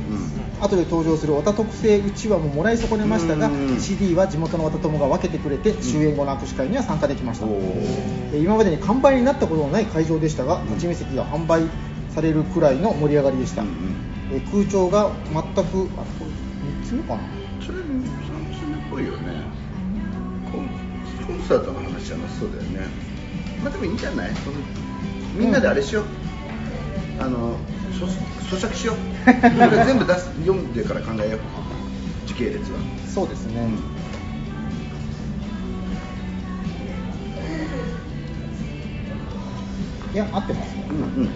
[0.60, 3.80] 後で登場するオタ特製うちわももらい損ねましたが、うん。
[3.80, 11.64] CD は地元のオタ友が分けてくれて終演後の握手会には参加できました、えー今までに完売になったことのない会場でしたが立ち見席が販売
[12.14, 13.97] されるくらいの盛り上がりでした、うんうん
[14.32, 16.32] えー空調が全くあこれ
[16.82, 17.22] 3つ目かな？
[17.66, 19.42] それ3つ目っぽいよね。
[20.52, 22.88] コンサートの話じゃなさそうだよね。
[23.64, 24.32] まあでもいいんじゃない？
[24.36, 24.56] その
[25.38, 26.06] みんなであれしよう、
[27.22, 27.58] あの
[27.98, 28.06] そ
[28.56, 28.96] 咀嚼しよう。
[28.96, 29.32] こ
[29.76, 31.40] れ全部出す読んでから考えよう。
[32.28, 32.80] 時系列は。
[33.14, 33.68] そうですね、
[40.14, 40.86] いや合ってますね。
[40.90, 41.30] うんうん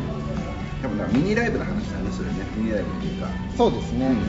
[1.02, 2.46] かミニライブの話だねそれね。
[2.56, 3.28] ミニライブっていうか。
[3.58, 4.22] そうですね、うん。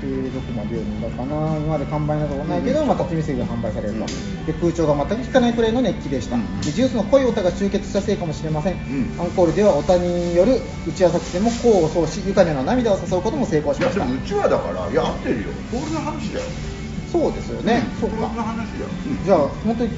[0.00, 1.56] でどこまで読んだかな。
[1.56, 2.88] 今まで完売などはないけど、うん。
[2.88, 4.06] また立ち見席が販売されると、うん。
[4.46, 6.60] で空調が全く効かないくらいの熱気でした、うん。
[6.60, 8.76] でジュースの濃い歌が集結したせいかもしれません、ん。
[9.18, 14.04] アンコールではオタによる打ち合わせ作戦も功を奏しゆかねの涙を誘うことも成功しました。
[14.04, 15.48] いやでもうちわだからいや合ってるよ。
[15.72, 16.44] ホールの話だよ。
[17.10, 18.86] そうですよね、そうホールのか話だよ、
[19.24, 19.90] じゃあ本当に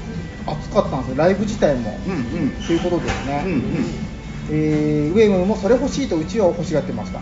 [0.47, 1.17] 熱かったんですよ。
[1.17, 2.49] ライブ自体も、うんうん。
[2.65, 3.61] ということですね、うんうん。
[4.49, 7.21] えーウェームもそれ欲しいとうちわを欲しがってました。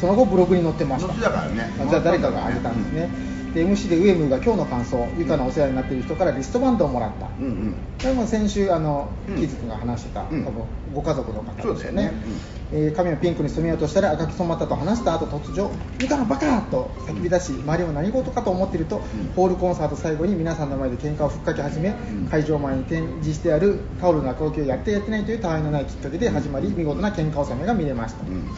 [0.00, 1.12] その後ブログに載ってました。
[1.54, 1.70] ね。
[1.80, 3.10] あじゃあ誰かが上げたんですね、
[3.54, 7.74] で MC でウエムが今日の感想ゆかのお世話になっている人からリストバンドをもらった、うんうん。
[8.00, 9.36] これも先週あのうん。
[9.36, 10.44] キズ君が話してた、うん。
[10.44, 11.80] 多分ご家族の方ですよね。
[11.80, 12.12] そうだよね。
[12.74, 19.02] えー髪をピンクに染めようとしたら赤く染まったと話した後突如「ゆかのバカ!」と叫び出し周りも何事かと思っていると、
[19.36, 22.28] ホールコンサート最後に皆さんの前で喧嘩をふっかけ始め、ん。
[22.30, 28.48] 会場前に展示してあるタオルの赤置きをやってやってないというたわいのないきっかけで始まり見事な喧嘩納めが見れました、うん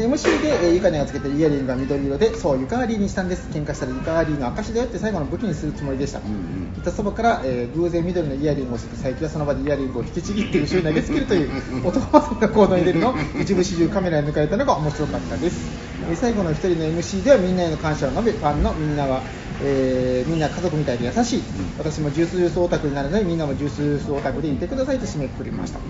[0.00, 3.50] で MC で、えーゆかねがつけてるイヤリングが緑色でそうゆかりにしたんです。
[3.50, 6.72] 喧嘩したらゆかりの証だよって最後の武器にするつもりでした、うんうん。
[6.72, 15.70] 言ったそばから、えー偶然緑のイヤリングをして佐伯はその場でイヤリングを引きちぎって後ろに投げつけるという男勝りな行動に出るのを一部始終カメラに抜かれたのが面白かったです、
[16.08, 19.20] えー最後の一人の MC ではみんなへの感謝を述べファンのみんなは
[19.62, 21.42] えーみんな家族みたいで優しい、
[21.78, 25.80] 私もジュースジュースオタクになるのでみんなもジュースジュースオタクでいてくださいと締めくくりました。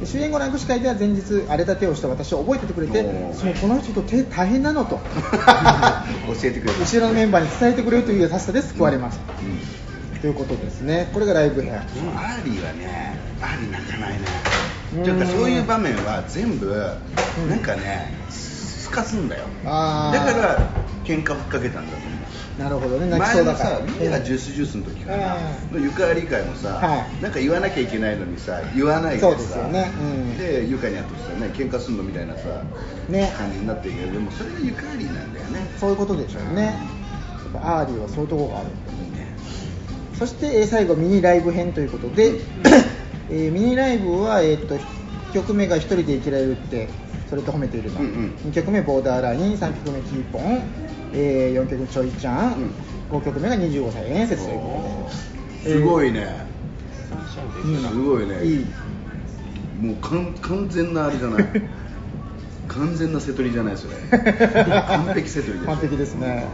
[0.00, 3.02] で終演後の握手会では前日荒れた手をした私を覚えててくれて
[3.34, 5.00] そうこの人と手大変なのと。
[6.26, 6.80] 教えてくれた。
[6.80, 9.82] 後ろのメンバーに伝えてくれるという優しさで救われました、うん
[10.22, 11.10] ということですね。
[11.12, 14.18] これがライブ編アーリーはねアーリー泣かないね。
[14.94, 15.02] うん。
[15.02, 17.50] というかそういう場面は全部ん。
[17.50, 19.46] なんかねすかすんだよ。
[19.64, 20.70] だから
[21.04, 22.21] 喧嘩ふっかけたんだと思う
[22.58, 23.08] なるほどね。
[23.08, 23.80] 泣きそうだから。
[23.80, 25.36] 前みんなが Juice=Juice の時かな、
[25.70, 27.22] うのゆかり会もさ、はい。
[27.22, 29.90] なんか言わなきゃいけないのにさ、言わないでさ、そうですよね。
[29.98, 30.38] うん。
[30.38, 32.62] で、ゆかにゃとしてね、喧嘩すんのみたいなさ、
[33.08, 33.32] ね。
[33.36, 35.66] 感じになってるけど、でもそれがゆかりなんだよね。
[35.78, 36.62] そういうことでしょうね。
[37.54, 38.68] やっぱアーリーはそういうところがある。
[38.68, 39.34] いいね。
[40.18, 42.32] そして、えー最後ミニライブ編ということで、
[43.30, 44.80] えーミニライブは、えー、と1
[45.32, 46.88] 曲目が1人で生きられるって
[47.32, 48.50] それって褒めているの、うんうん。
[48.50, 49.54] 2曲目ボーダーライン。
[49.54, 50.62] 3曲目 Keep on、
[51.14, 52.70] え4曲目ちょいちゃん、
[53.10, 55.08] 5曲目が25歳遠説というこ
[55.64, 56.26] とで、すごい、いね、
[57.08, 58.44] サンシャインとうん一緒だすごいね。
[58.44, 58.66] いい。
[59.80, 61.48] もう完完全なあれじゃない、
[62.68, 66.44] 完全な瀬取りじゃない、それ、 完璧瀬取りでしょ完璧ですね、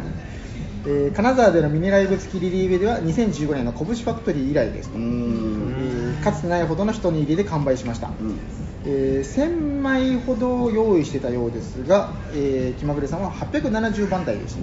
[0.86, 8.38] えー金沢でのミニライブ付きリリーベでは2015年の拳ファクトリー以来ですと、えん、ーかつてないほどの人に入りで完売しました、うん。
[8.84, 14.60] えー1000枚ほど用意してたようですが、えー気まぐれさんは870番台でした。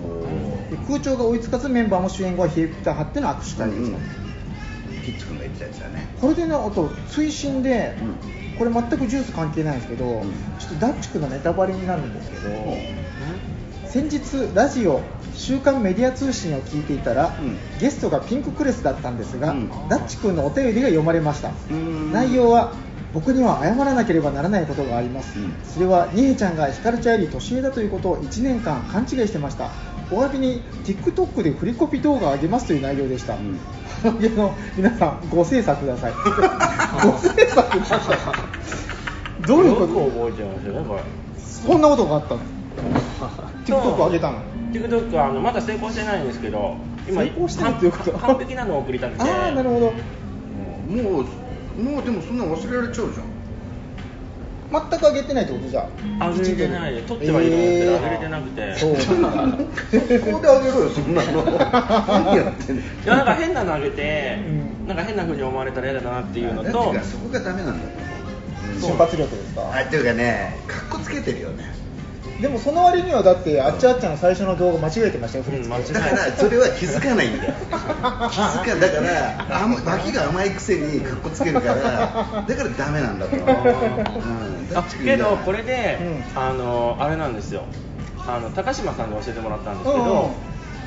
[0.69, 3.97] で空調が追いつかずメンバーも主演後は冷えピタ張っての握手会でした、
[5.05, 6.07] キッズ君が言ってたやつだね。
[6.19, 8.15] これでねあと追伸で、うん。
[8.57, 10.21] これ全くジュース関係ないんですけど、ん。
[10.59, 12.49] ちょっとダッチ君のネタバレになるんですけど、
[13.95, 14.99] 先日ラジオ
[15.33, 17.55] 「週刊メディア通信」を聞いていたら、うん。
[17.79, 19.69] ゲストがピンククレスだったんですが、うん。
[19.87, 21.51] ダッチ君のお便りが読まれました。
[21.73, 22.11] ん。
[22.11, 22.73] 内容は
[23.13, 25.53] 僕には謝らなければならないことがあります、うん。
[25.63, 29.69] それはニエちゃんがヒカルちゃんより年上だということを1年間勘違いしてました。
[30.11, 33.57] お詫びに TikTok で振りコピ動画を上げますという内容でした、うん。
[34.03, 36.13] あの皆さんご精査ください。
[37.01, 37.95] ご精査くださ
[39.41, 39.47] い。
[39.47, 41.01] どういうこよくと覚えてますよねこれ。
[41.39, 43.54] そんなことがあったの？
[43.65, 44.39] TikTok 上げたの
[44.71, 46.75] ？TikTok はあのまだ成功してないんですけど
[47.07, 48.11] 今成功してないっていうこと？
[48.11, 49.21] 完完璧なのを送りたくて。
[49.29, 49.85] ああなるほど。
[50.87, 51.21] も
[51.77, 53.25] う、もうでもそんなの忘れられちゃうじゃん。
[54.71, 55.87] 全く上げてないってことじゃ
[56.19, 56.29] あ？
[56.31, 56.95] 上げれてない。
[56.95, 58.75] で撮ってはいるんですけど、えー上げれてなくて。
[58.75, 59.63] そうなんだこ
[60.31, 61.43] こであげろよ、そんなの。
[61.43, 64.87] 何やってんのいやなんか変なのあげて、うん。
[64.87, 67.89] なんか変な風に思われたら嫌だなっていうのだとそこがダメなんだよ。
[68.79, 69.61] 瞬発力ですか？
[69.73, 71.73] あっていうかね、かっこつけてるよね。
[72.41, 75.81] でもその割にはだってあっちゃあっちゃの最初の動画間違えてましたよ振り付け。
[75.81, 77.53] うんだからそれは気づかないんだよ。
[77.53, 83.35] 気づかだから甘脇が甘いくせにかっこつけるから、だからダメなんだと。
[83.37, 83.47] 思う。
[83.47, 84.77] うん。
[84.77, 86.39] あけどこれで、うん。
[86.39, 87.65] あのあれなんですよ。
[88.27, 90.31] あの高島さんに教えてもらったんですけど、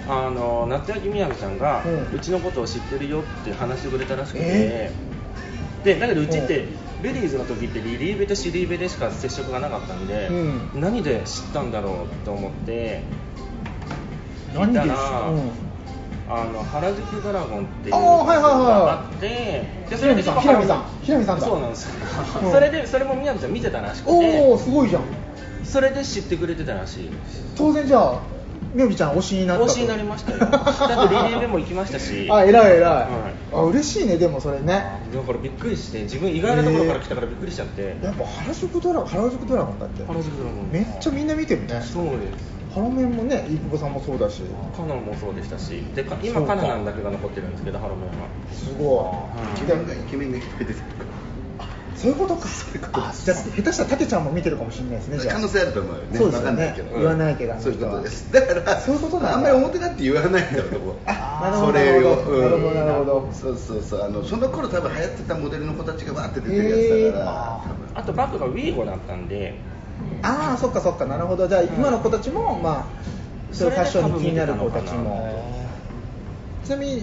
[0.07, 0.13] うん。
[0.13, 4.93] あの夏焼みやびちゃんが、ううんちのことを知ってるよって話してくれたらしくて、え
[5.85, 6.67] でだけどうちって、
[7.03, 13.03] ベリーズの時ってリリーベとシリーベでしか接触がなかったんで、う何で知ったんだろうと思って
[14.53, 15.51] 聞何でしいたら、うん。
[16.31, 18.65] あの原宿ドラゴンっていうあーはいはいはい。
[18.65, 20.85] があってでそれで平見さん平見さん。
[21.03, 21.47] 平見さんだ。
[21.47, 21.95] そうなんですよ、
[22.45, 22.53] うん。
[22.53, 24.11] それでそれもみやびちゃん見てたらしくて。
[24.11, 25.03] おおすごいじゃん。
[25.65, 27.11] それで知ってくれてたらしい
[27.57, 28.23] 当然じゃあ
[28.75, 29.71] みやびちゃん推しになったと。
[29.71, 30.39] 推しになりましたよ。
[30.39, 32.29] だってリリーベも行きましたし。
[32.33, 34.85] あ偉い偉い、はあ嬉しいねでもそれね。
[35.13, 40.05] だからびっくりして自分意外なところから来たからびっくりしちゃって、やっぱ原宿ドラゴン原宿ドラゴンだって。
[40.05, 41.81] 原宿ドラゴンめっちゃみんな見てるね。
[41.83, 42.59] そうです。
[42.75, 44.43] ハロメンもね飯窪さんもそうだし。
[44.77, 45.83] カナもそうでしたし。
[45.95, 46.17] でか。
[46.23, 48.29] 今カナなんだけが残ってるんですけどハロメンは。
[48.53, 49.65] すごい。
[49.65, 50.41] イケメンがイケメンがい。
[50.41, 51.07] っぱい出てくる
[51.99, 52.49] そういうことか
[52.93, 56.19] あじゃあ下手したらたけちゃんも見てるかもしれないですね可能性あると思うよね。
[56.19, 56.97] そうですよねわかんないけど。
[56.97, 58.33] 言わないけどそういうことです。
[58.33, 60.97] だから、そういうことなんだあんまり表だって言わないんだよ、とこ。
[61.07, 62.17] あなるほどそれを。
[62.41, 64.03] なるほどなるほどそうそうそう。
[64.03, 67.79] あの、その頃多分流行ってたモデルの子たちがわーって出てるやつだから。
[67.99, 69.59] あとバッグがウィーゴだったんで
[70.23, 72.87] ああそっかそっかなるほどじゃあ今の子たちもまあ
[73.53, 75.53] そういうファッションに気になる子たちも
[76.65, 77.03] ちなみに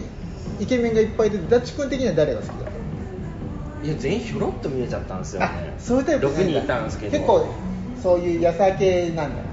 [0.59, 2.71] イケメンがいっぱい出てダッチ君的には誰が好きだ
[3.85, 5.45] いや全員ひょろっと見えちゃったんですよね。
[5.47, 7.11] あそういうタイプ6人いたんですけど。
[7.11, 7.45] 結構
[8.01, 9.43] そういうやさ系なんだ。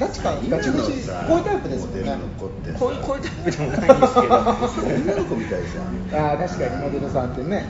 [0.00, 4.34] ダッチか今ガチガチこういうタイプですもんねこういうこういうタイプでもないんですけど。
[4.34, 6.24] 女の子みたいじゃん。
[6.26, 7.66] ああ確かにモデルさんってね。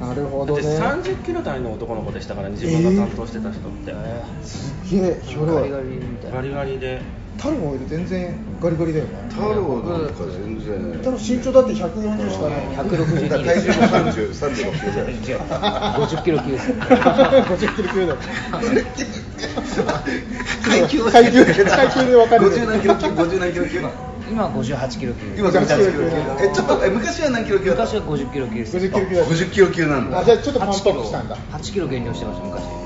[0.00, 0.62] なるほどね。
[0.62, 3.94] 30キロ台の男の子でしたからね自分が担当してた人って、
[4.42, 6.36] すげえひょろいガリガリみたいな。
[6.36, 7.02] ガリガリで
[7.40, 9.16] タロもいる全然ガリガリだよね。
[9.30, 10.92] 太郎なんか全然。
[10.98, 12.60] 太郎身長だって140しかない。
[12.76, 15.38] 162だから体重も30 36キロぐらい違う
[16.04, 16.50] 50キロ級。
[16.52, 18.16] です50キロ級だ
[20.62, 23.80] 階級は階級階級で分かる50何キロ級50何キロ級？
[24.30, 25.26] 今は58キロ級。
[25.36, 26.44] 今58キロ級。
[26.44, 28.76] えちょっとえ昔は何キロ級昔は50キロ級です。
[28.76, 29.16] 50キロ級。
[29.16, 30.18] だ50キロ級なんだ。
[30.20, 31.36] あじゃあちょっとパンプアップしたんだ。
[31.52, 32.62] 8キロ減量してました昔。
[32.62, 32.79] あ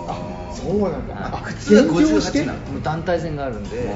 [0.65, 1.15] そうなんだ。
[1.15, 2.83] 普通は減量して？58なの。
[2.83, 3.91] 団体戦があるんで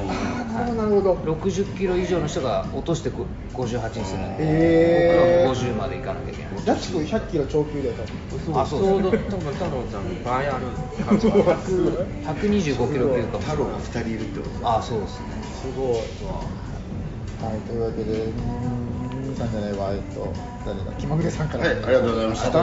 [0.54, 1.14] あなるほど。
[1.14, 5.48] 60キロ以上の人が落としてこ58にするんで、へー。
[5.48, 6.64] 僕らも50までいかなきゃいけない。
[6.64, 7.94] ダッチ君100キロ超級だよ
[8.46, 8.60] 多分。
[8.60, 9.20] あそうちょうど多分
[9.54, 10.66] 太郎ちゃん倍ある
[11.06, 13.38] 感じが125キロ級か。
[13.38, 14.68] も太郎が2人いるってこと。
[14.70, 15.26] あそうですね
[15.62, 15.96] すごい。
[17.38, 18.32] はいというわけで
[19.36, 20.32] さんじゃないわえっと
[20.66, 20.92] 誰だ？
[20.98, 22.58] 気まぐれさんからはいありがとうございました。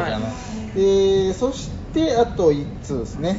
[0.76, 3.38] えーそしてあと1通ですね、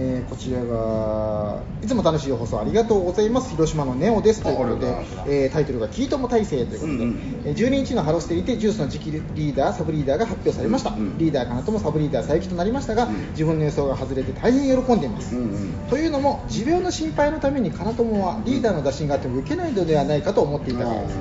[0.00, 3.50] えーこちらがいつも楽しい放送ありがとうございます。
[3.50, 4.86] 広島のネオですということで
[5.26, 7.42] えータイトルが「キートモ体制」ということで、うんうん。
[7.44, 11.18] えー12日のハロステにてジュースの次期リーダーサブリーダーが発表されました、うんうん。
[11.18, 13.30] リーダーかなともサブリーダー佐伯となりましたが、うん。
[13.30, 15.72] 自分の予想が外れて大変喜んでいます、うんうん。
[15.90, 21.16] というのも持病の心配のために金友はリーダーの打診があっても受けないのではないかと思っていたからです、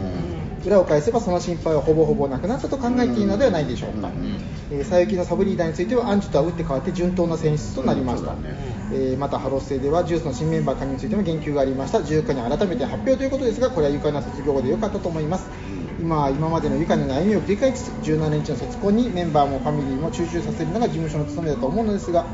[0.65, 4.13] 裏を返せばその心配はほぼほぼなくなったと考えていいのではないでしょうか、うん
[4.71, 8.35] えー佐伯のサブリーダーについてはアンジュとは打って変わって順当な選出となりました、
[8.91, 11.99] えーまたハロステではジュースの新メンバー加入についても言及がありました。
[11.99, 15.47] 14日に改めて発表ということですがこれは愉快な卒業後で良かったと思います、
[15.99, 22.25] 今は今までの愉快な悩みを繰り返しつつ17日の卒コンにメンバーもファミリーも集中させるのが事務所の務めだと思うのですが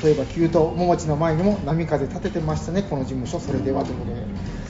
[0.00, 3.38] そういえばキュート桃地の前にも波風立ててましたねこの事務所。
[3.38, 4.19] それではということで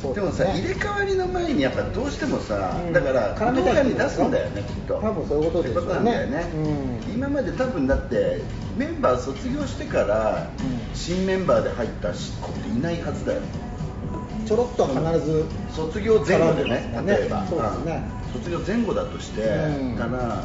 [0.00, 0.52] そうでもさ、ね。
[0.54, 2.92] 入れ替わりの前にやっぱどうしてもさ、うん。
[2.92, 4.94] だから動画に出すんだよねきっと。
[4.94, 6.10] 多分そういうことでしょうね。
[6.10, 7.12] だよね、うん。
[7.12, 8.40] 今まで多分だって
[8.76, 10.94] メンバー卒業してから、うん。
[10.94, 13.40] 新メンバーで入った子っていないはずだよ。
[14.46, 17.04] ちょろっとは必ず卒業前後でねね。
[17.06, 18.02] 例えば、そうですね。
[18.34, 18.40] うん。
[18.40, 19.96] 卒業前後だとして、うん。
[19.96, 20.42] たら、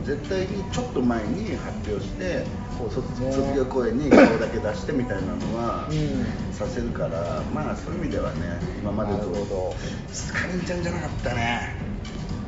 [0.00, 0.04] うん。
[0.04, 2.44] 絶対にちょっと前に発表して
[2.78, 2.90] そう
[3.32, 6.54] 卒業公演に顔だけ出してみたいなのは、うん。
[6.54, 11.76] させるからまあそういう意味ではね今までとかりんちゃんじゃなかったね。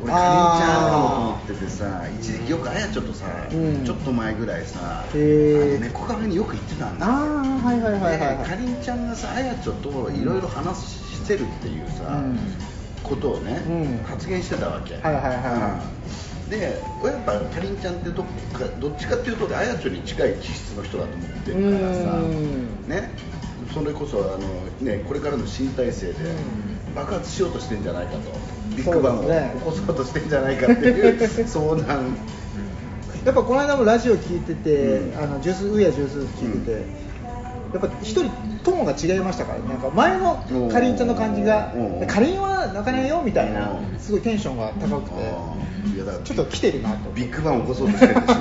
[0.03, 3.85] 俺かりんちゃんかもと思っててさ一時期よくあやちょとさ、うん。
[3.85, 7.15] ちょっと前ぐらいさ猫カフェによく行ってたんだああ
[7.67, 12.39] はいはいはいはい、かりんちゃんがさあやちょといろいろ話してるっていうさ、うん。
[13.03, 13.71] ことをね、う
[14.03, 14.05] ん。
[14.05, 16.01] 発言してたわけ、はいはいはい
[16.51, 22.89] で俺やっぱかりんちゃんってどっかどっちかっていうとあやちょに近い気質の人だと思ってるからさうん。
[22.89, 23.11] ね。
[23.73, 24.39] それこそあの、
[24.81, 26.95] ね、これからの新体制でうん。
[26.95, 28.33] 爆発しようとしてんじゃないかと。
[28.77, 32.17] ビッグバンを起こそうとしてんじゃないかっていう 相談
[33.25, 35.19] やっぱこの間もラジオ聞いてて、うん。
[35.19, 36.85] あのジュースウィアジュース聞いてて、
[37.73, 38.31] やっぱ一人
[38.65, 39.69] トーンが違いましたからね。
[39.69, 45.21] なんか前のかりんちゃんの感じがうんかりんは泣かないよみたいなうんすごいテンションが高くて
[45.95, 47.11] いやだからちょっと来てるなと。
[47.13, 48.37] ビッグバンを起こそうとしてるんですよ。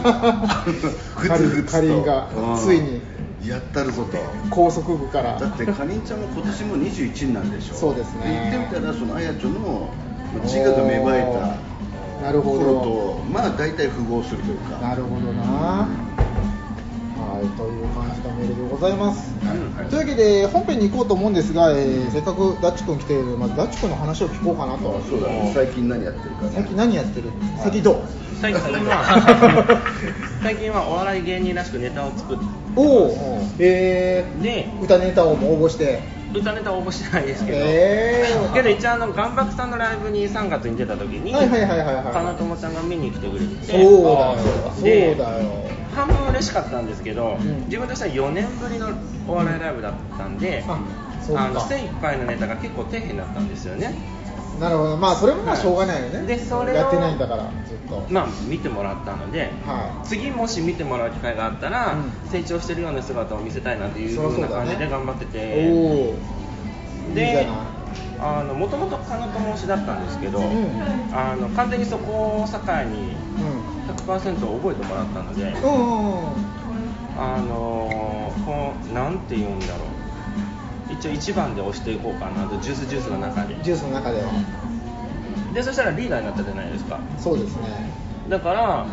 [1.15, 1.71] ふつふつと。
[1.71, 2.57] かりんがうん。
[2.57, 3.01] ついに。
[3.47, 4.17] やったるぞと。
[4.49, 5.39] 高速部から。
[5.39, 7.75] だってかりんちゃんも今年も21になんでしょ。
[7.75, 8.49] そうですね。
[8.51, 9.89] 言ってみたらそのあやちょの
[10.43, 11.21] 自我が芽生え
[12.19, 14.77] たなるほ頃どとまあ大体符合するというか。
[14.79, 15.87] なるほどな
[17.39, 19.89] はいという感じのメールでございます、はい。
[19.89, 24.99] というわけで本編に行こうと思うんですが、えーせっかくダッチ君来ているのでまずダッチ君の話を聞こうかなと。
[25.09, 25.51] そうだね。
[25.55, 26.51] 最近何やってるかね。
[26.55, 27.31] 最近何やってる？
[27.61, 27.95] 最近どう？
[28.41, 29.81] 最近は
[30.43, 32.37] 最近はお笑い芸人らしくネタを作っ
[32.75, 34.25] おおえ。
[34.41, 35.99] てー、歌ネタをも応募して
[36.33, 38.53] 歌ネタ応募してないですけど、えー。
[38.53, 43.65] けど一応あの岩博さんのライブに3月に出た時にかなともちゃんが見に来てくれて。
[43.65, 44.37] そうだよ。
[44.75, 45.49] そうでだよ。
[45.95, 47.65] 半分嬉しかったんですけど、ん。
[47.65, 48.89] 自分としては4年ぶりの
[49.27, 50.79] お笑いライブだったんで、うか。
[51.35, 53.93] あの精一杯のネタが結構底辺だったんですよね
[54.59, 54.97] なるほど。
[54.97, 62.11] まあそれもまあしょうがないよね、でそれをやってないんだからずっと、まあ見てもらったので、は次もし見てもらう機会があったら、うん。
[62.29, 64.71] 成長してるような姿を見せたいなっていうそりゃ風なそうだね。
[64.71, 65.37] 感じで頑張っておて、
[65.71, 66.19] お
[67.09, 67.47] いいじゃでない。
[68.21, 70.43] あのもともと金友推しだったんですけど、ん
[71.13, 73.79] あの完全にそこを境にうん。
[73.89, 75.51] 100%覚えてもらったので、うん。
[77.17, 79.77] あのこうなんて言うんだろう
[80.91, 82.57] 一応1番で押していこうかなと。
[82.61, 83.55] ジュースジュースの中で。
[83.63, 84.31] ジュースの中では。
[85.53, 86.99] でそしたらリーダーになったじゃないですか。
[87.17, 87.63] そうですね。
[88.29, 88.85] だから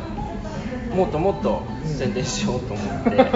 [0.95, 3.31] もっともっと宣伝しようと思って、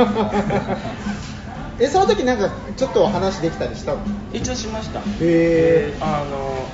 [1.85, 3.99] えその時なんかちょっと話できたりしたの？
[4.33, 5.01] 一応しました。
[5.21, 6.67] へあの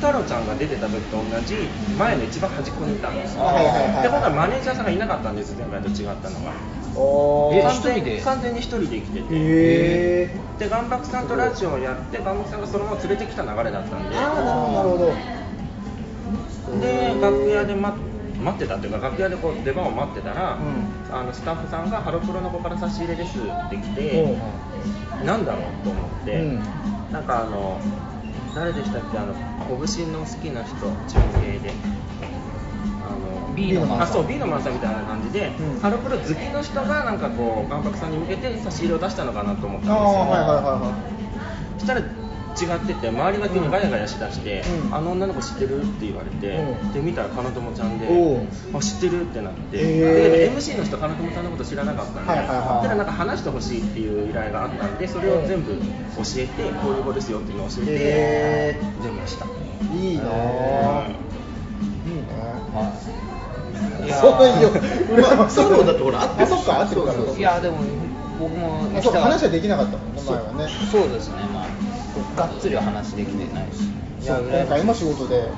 [0.00, 1.54] 太郎ちゃんが出てた時と同じ
[1.98, 6.52] 前の一番端っこにいたんですよ、はいはいはいで今回マネージャーさんがいなかったんです前回と違ったのが
[6.94, 8.20] 完全一人で？
[8.20, 9.34] 完全に一人で生きてて。
[9.34, 14.16] へえで岩博さんとラジオをやって岩博さんがそのまま連れてきた流れだったんで。
[14.16, 15.16] ああなるほどなる
[16.66, 16.80] ほど。
[16.80, 17.98] で楽屋で待
[18.42, 21.16] 待ってたっていうか楽屋でこう出番を待ってたら、うん。
[21.16, 24.28] あのスタッフさんがハロプロの子から差し入れですって来て、う。
[25.24, 26.62] んなんだろうと思って、うん。
[27.12, 27.80] なんかあの
[28.54, 29.34] 誰でしたっけあの
[29.86, 30.90] 拳の好きな人中
[31.40, 31.72] 継で
[33.54, 35.80] B のマンさんあそう B のマンみたいな感じで、うん。
[35.80, 41.78] ハロプロ好きの人がなんかこう万博さんに向けて差し入れを出したのかなと思ったんですあよ、あはいはいはいはい。
[41.78, 42.00] そしたら
[42.52, 44.94] 違ってて周りが急にガヤガヤしだして、うん。
[44.94, 46.92] あの女の子知ってるって言われて、うん。
[46.92, 48.06] で見たら金友ちゃんで、
[48.74, 50.30] あ知ってるってなって、へー。
[50.30, 52.82] で MC の人金友ちゃんのこと知らなかったんで、はいはいはい。
[52.82, 55.82] ただなんか話してほしいっていう依頼があったんでそれを全部教
[56.36, 59.46] えて、こういう子ですよっていうのを教えて、へ出ました。
[59.46, 61.32] いいなへぁ
[62.06, 62.22] いいね。
[62.74, 62.92] は
[63.28, 63.31] い
[64.20, 64.70] そういいよ
[65.20, 67.18] まあ太郎だってほら合ってそっか合ってるから。
[67.18, 67.78] いやでも
[68.38, 70.68] 僕もあそうか話はできなかったもんね前はね。
[70.90, 71.66] そうですねまあ。
[72.36, 73.84] がっつりは話できてないし。
[73.84, 74.60] いそう羨ましい。
[74.60, 75.48] 今回も仕事で。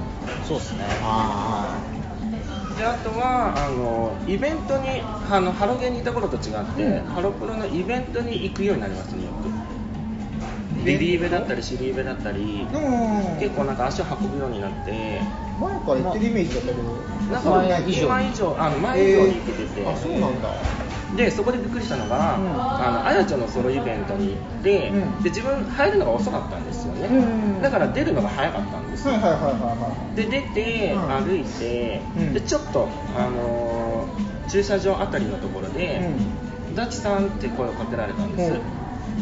[0.47, 0.85] そうですね。
[1.03, 1.79] あ
[2.79, 7.07] であとはあのイベントにあのハロゲンにいた頃と違って、うん。
[7.07, 9.23] ハロプロのイベントに行くようになりますね
[10.85, 12.67] リリーベだったりシリーベだったり、
[13.41, 15.21] 結構なんか足を運ぶようになって。
[15.61, 16.83] 前から言ってるイメージだったけど。
[17.33, 18.07] なんか前以上。
[18.07, 19.93] 今以上あの前以上に行けてて、えー。
[19.93, 20.49] あそうなんだ。
[21.17, 22.49] でそこでびっくりしたのが、うん。
[22.51, 25.23] あのあやちゃんのソロイベントに行って、うん。
[25.23, 27.63] で自分入るのが遅かったんですよね、うん。
[27.63, 29.15] だから出るのが早かったんですよ、
[30.17, 31.09] で出て、うん。
[31.25, 32.35] 歩いて、うん。
[32.35, 36.07] でちょっと、あのー駐車場あたりのところで、
[36.75, 38.53] ダチさんって声をかけられたんです、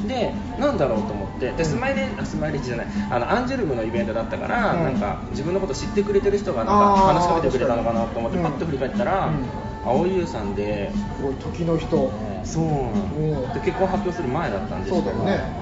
[0.06, 4.84] でなんだろうと思ってでスマイレスマイレージじゃないあのアンジュルムのイベントだったから、うん。
[4.84, 6.72] なんか自分のこと知ってくれてる人がなんか
[7.14, 9.44] 話しかけてくれたのかなと思ってうんパッと振り返ったら、うん。
[9.84, 10.92] 青井優さんで、
[11.40, 12.10] 時の人。
[12.44, 15.61] そうで結婚発表する前だったんですそうだよね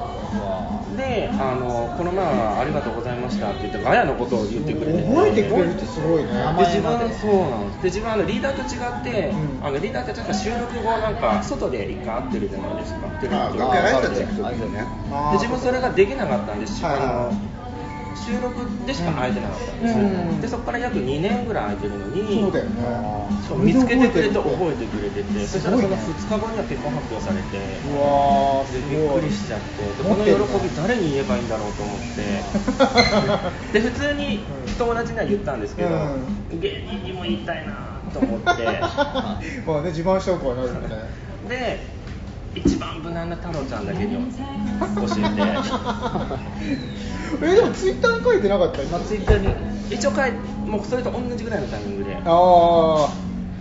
[0.97, 5.03] であのこの前はありがとうございましたって言ってガヤのことを言ってくれて。
[5.03, 6.31] 覚えてくれるってすごいね。
[6.33, 7.83] 名で自分そうなんです。
[7.83, 9.67] で自分あのリーダーと違って、うん。
[9.67, 13.09] あのリーダーって確か収録後なんか外で一回会ってるじゃないですか。
[13.21, 14.27] テレビあと楽屋挨拶で
[15.35, 17.33] 自分それができなかったんです、あの
[18.15, 20.41] 収録でしか会えてなかったんです、うん。
[20.41, 23.21] でそこから約2年ぐらい空いてるのにそうだよね。
[23.59, 30.33] 見つけてくれて覚覚えてくれててねしたらその2日後には結婚発表されてうわびっくりしちゃってでこの喜
[30.69, 32.45] び誰に言えばいいんだろうと思って。
[33.73, 34.45] で普通に
[34.79, 38.81] 友達には言ったんですけど、う芸人にも言いたいなと思って。
[39.67, 40.89] まあね自慢したくはなるよね。
[41.49, 41.81] で
[42.55, 44.23] 一番無難な太郎ちゃんだけに教え
[47.53, 48.83] えでもツイッターに書いてなかった？
[48.91, 49.47] まあツイッターに。
[49.89, 50.33] て一応書い
[50.67, 52.17] もうそれと同じぐらいのタイミングで。
[52.17, 52.25] ああ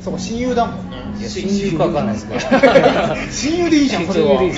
[0.01, 0.97] そうか親友だもんね。
[1.27, 1.77] 親友。
[1.77, 2.39] かわかんないですけど。
[3.31, 4.39] 親友でいいじゃんそれは。
[4.39, 4.57] 親友でいいで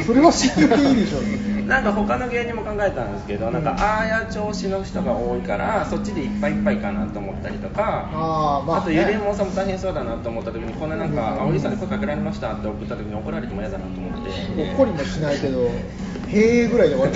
[0.00, 1.18] す それは親友でいいでしょ
[1.66, 8.84] なんか他の芸人も考えたんですけど、なんかああや調子の人が多いからそっちでいっぱいいっぱいかなと思ったりとかあーまあね。
[8.86, 11.40] とゆりえもんさんも大変そうだなと思った時にこんななんかうん。
[11.42, 14.30] 青井さんに声かけられましたって送った時に怒られても嫌だなと思って。
[14.74, 15.60] 怒りもしないけど
[16.28, 17.12] へえぐらいで終わる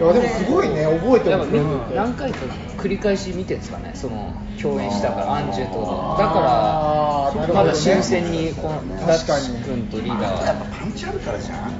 [0.00, 2.38] いやでもすごいね覚えてやっぱもくれるって何回か
[2.78, 3.92] 繰り返し見てるんですかね。
[3.94, 5.84] その共演したからアンジュと
[6.18, 8.70] あーだからまだ新鮮にこ
[9.06, 9.46] 確かに。
[9.62, 11.58] 君とリーダやっーぱパンチあるからじゃん。
[11.58, 11.70] あー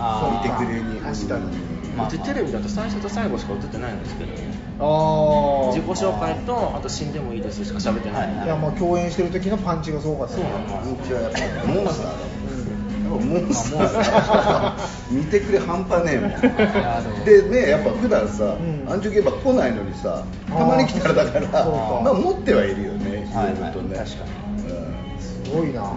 [0.00, 1.56] 見てくれに確かに
[1.96, 4.30] まあうちテレビだと最初と最後しか映ってないんですけど
[4.80, 8.44] ああ自己紹介とあと死んでもいいですしか喋ってない、はい。
[8.46, 10.34] いやまあ共演してる時のパンチがすごかった。
[10.34, 10.96] そうなん。
[10.96, 12.12] ですはやっぱモンスター。
[12.12, 14.74] だもんやっぱモンスター。
[15.10, 16.30] 見てくれ半端ねえもん。
[16.30, 16.40] や
[17.26, 18.86] でねやっぱ普段さ、うん。
[18.90, 22.00] アンジュゲーバー来ないのにさたまに来たらだからあーそうか。
[22.04, 23.66] まあ持ってはいるよねいはいろい。
[23.66, 25.20] ろとね、はい確かうん。
[25.20, 25.92] すごいな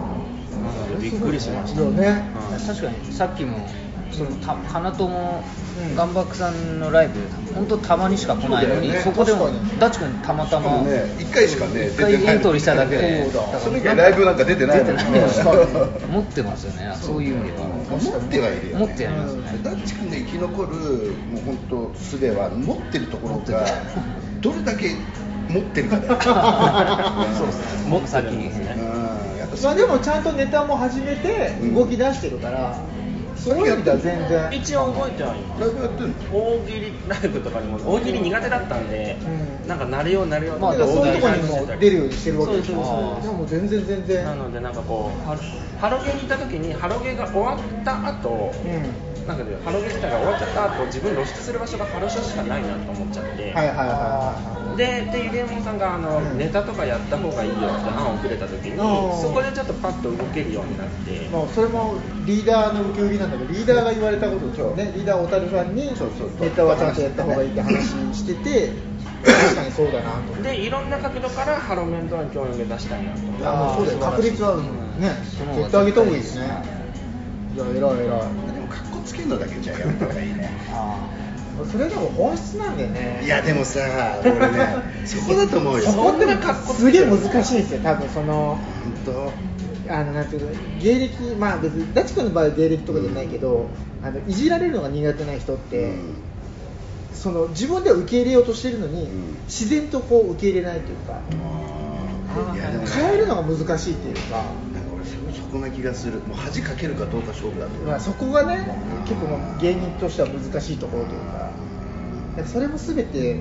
[1.00, 1.80] びっくりしました。
[1.80, 2.22] いやね。
[2.66, 3.12] 確かに。
[3.12, 3.66] さっきも
[4.10, 5.44] そのた花友
[5.80, 5.92] うん。
[5.94, 7.20] 岩博さんのライブ
[7.54, 9.48] 本当たまにしか来ないのにそこでも
[9.78, 11.16] ダッチ君たまたまね。
[11.18, 13.30] 一回しかね一回エントリーしただけで。
[13.30, 13.38] そ
[13.94, 15.30] ライブなんか出てないもんね出てない。
[15.30, 16.96] 確か持ってますよね。
[17.00, 17.66] そういう意味では。
[17.84, 19.42] 持ってはいるよ、ね、持ってやりますね。
[19.62, 23.66] ダッチ君が生き残るもう本当術は持ってるところが
[24.40, 24.90] どれだけ
[25.48, 26.18] 持ってるかだよ。
[27.36, 27.90] そうですね。
[27.90, 29.38] もっと先に持ってるんですねうん。
[29.38, 31.74] やっぱまあでもちゃんとネタも始めてうん。
[31.74, 32.76] 動き出してるから、
[33.36, 34.48] そういう意味では全然。
[34.52, 36.14] 一応動いてはいるライブやってんの？
[36.32, 39.16] 大喜利ライブとかにも大喜利苦手だったんで、
[39.62, 39.68] うん。
[39.68, 43.26] なんかなれようなれようまあそういうところにも出るようにしてるわけそうですそうそうです。
[43.26, 44.24] いやもう全然全然。
[44.24, 45.40] なのでなんかこうハロ
[45.78, 59.22] ハロゲーに行った時にハロゲーが終わった後、うんなんかねハロゲー自体が終わっちゃった後自分露出する場所がハロショしかないなと思っちゃって、はいはいはいはいででゆりえもんさんがあの、うんネタとかやった方がいいよって案をくれた時にうん。
[59.22, 61.94] そこでちょっとパッと動けるようになって、まあ、それも
[62.26, 68.72] リーダーの受け売りなんだけどリーダーが言われたことでしょねリーダー小樽さんにそうそうそうネタはちゃんとやった方がいいって話してて
[69.24, 70.42] 確かにそうだなと。
[70.42, 73.20] でいろんな角度からハロメンドラに興味を出したいなと。
[73.20, 73.98] いやもうそうだよ。
[74.00, 75.10] 確率あるもんね。
[75.38, 76.84] その方が絶対上げた方がいいですね
[77.54, 78.43] いや偉い偉い
[79.04, 80.50] つけるのだけじゃやめた方がいいね。
[80.72, 81.24] ああ
[81.70, 83.22] それでも本質なんだよね。
[83.24, 83.80] いやでもさ
[84.22, 84.76] 俺ね
[85.06, 85.84] そこだと思うよ。
[85.84, 88.58] そこってな格好つすげえ難しいですよ多分その
[89.06, 89.32] 本
[89.88, 90.42] あのなんていう。
[90.42, 90.48] の
[90.80, 93.66] 芸歴まあ別にダチ君の場合は芸歴とかじゃないけど、
[94.02, 95.86] あのいじられるのが苦手な人って、う。
[95.92, 96.14] ん
[97.14, 98.44] その自分では受け入れよう。
[98.44, 99.06] としてるのに、う。
[99.06, 99.08] ん
[99.46, 100.32] 自然とこう。
[100.32, 100.96] 受け入れないという。
[101.06, 101.20] か
[102.98, 104.14] 変えるのが難しいっていう。
[104.30, 104.44] か、
[105.54, 106.18] こな気がする。
[106.20, 107.72] もう恥かけるかどうか勝負だと。
[107.86, 108.66] まあ、そこがね
[109.06, 111.32] 結構芸人としては難しいところというか。
[111.32, 111.52] だか
[112.42, 113.40] らそれも全て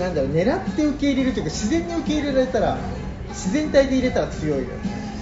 [0.00, 2.78] なんだろう狙って受け入れるというか自然に受け入れられたら
[3.28, 4.70] 自然体で入れたら強いよね。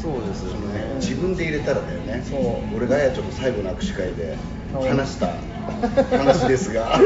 [0.01, 0.79] そうですよね。
[0.79, 2.25] ね自分で入れたらだよね。
[2.25, 2.77] そう。
[2.77, 4.37] 俺がやちょっと最後の握手会で
[4.73, 5.35] 話した。
[6.17, 6.97] 話ですが。
[6.97, 7.05] そう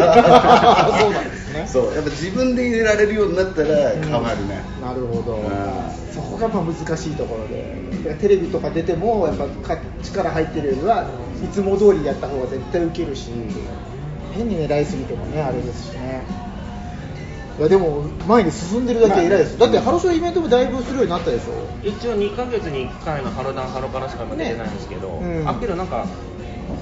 [1.13, 1.65] なんですね。
[1.67, 1.95] そう。
[1.95, 3.69] やっぱ自分で入れられるようになったら
[4.01, 5.35] 変わるね、なるほど。
[5.35, 6.05] うん。
[6.15, 7.74] そこがやっぱ難しいところで
[8.21, 9.47] テレビとか出てもやっぱ
[9.77, 11.09] か力入ってるよりは
[11.43, 13.31] いつも通りやった方が絶対ウケるし。
[14.35, 16.23] 変に狙いすぎてもねあれですしね。
[17.59, 19.59] いやでも前に進んでるだけ偉いです。
[19.59, 21.55] だってハロショーイベントもだいぶするようになったでしょ。
[21.87, 25.39] 一応2ヶ月に1回のハロダンハロからしか出てないんですけど、ね。
[25.39, 25.49] うん。
[25.49, 26.05] あけどなんか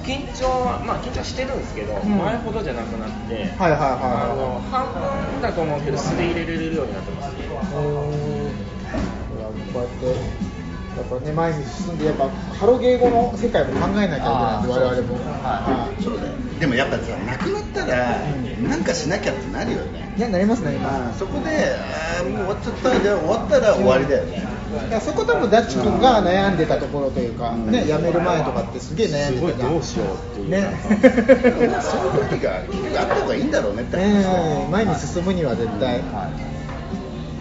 [0.03, 2.17] 緊張はまあ緊張はしてるんですけど、ん。
[2.17, 4.87] 前ほどじゃなくなって、はいはいはいあの半
[5.31, 7.43] 分だと思うけど素で入れれるようになってますうー。
[7.43, 10.52] んいやこうやって
[10.95, 15.15] やっぱね前に進んでやっぱハロゲー語の世界も考えなきゃいけないんで我々も。
[15.41, 16.03] はい。
[16.03, 18.19] そうだよでもやっぱさなくなったら
[18.61, 20.13] なんかしなきゃってなるよね。
[20.15, 20.89] いやなりますね今。
[20.89, 21.49] まあそこで
[22.19, 24.47] あーもう終わっちゃったじゃあ終わったら終わりだよね。
[24.89, 27.71] いやそこ多分ダッチ君が悩んでたところというか、うん。
[27.71, 30.63] ね辞める前とかってすげえ悩んでたすごいどうしようっていうね。
[31.81, 34.67] そういう時が結局あった方がいいんだろうねって話ね。
[34.71, 36.52] 前に進むには絶対、うん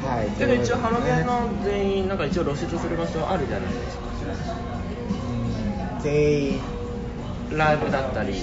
[0.04, 0.30] はい。
[0.38, 4.02] けど一応ハロゲーねの全員なんか一応露出する場所あるじゃないですか。
[5.96, 6.02] うん。
[6.02, 6.60] 全員。
[7.56, 8.34] ライブだったり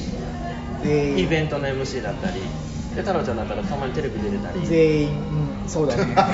[0.84, 2.41] 全員イベントの MC だったり
[2.95, 4.66] で太郎ちゃんだったらたまにテレビ出てたり。
[4.66, 6.14] 全員、うん、そうだね。
[6.18, 6.32] あ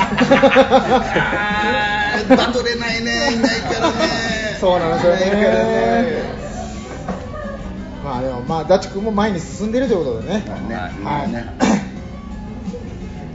[2.28, 2.36] ー。
[2.36, 3.96] バトれないねいないからね。
[4.60, 5.30] そうなんですよいない。
[5.30, 5.72] からね
[6.04, 6.36] ね
[8.04, 10.76] まあでもまあダッチ君も前に進んでるということでね、まあね。
[11.04, 11.32] はい。
[11.32, 11.46] ね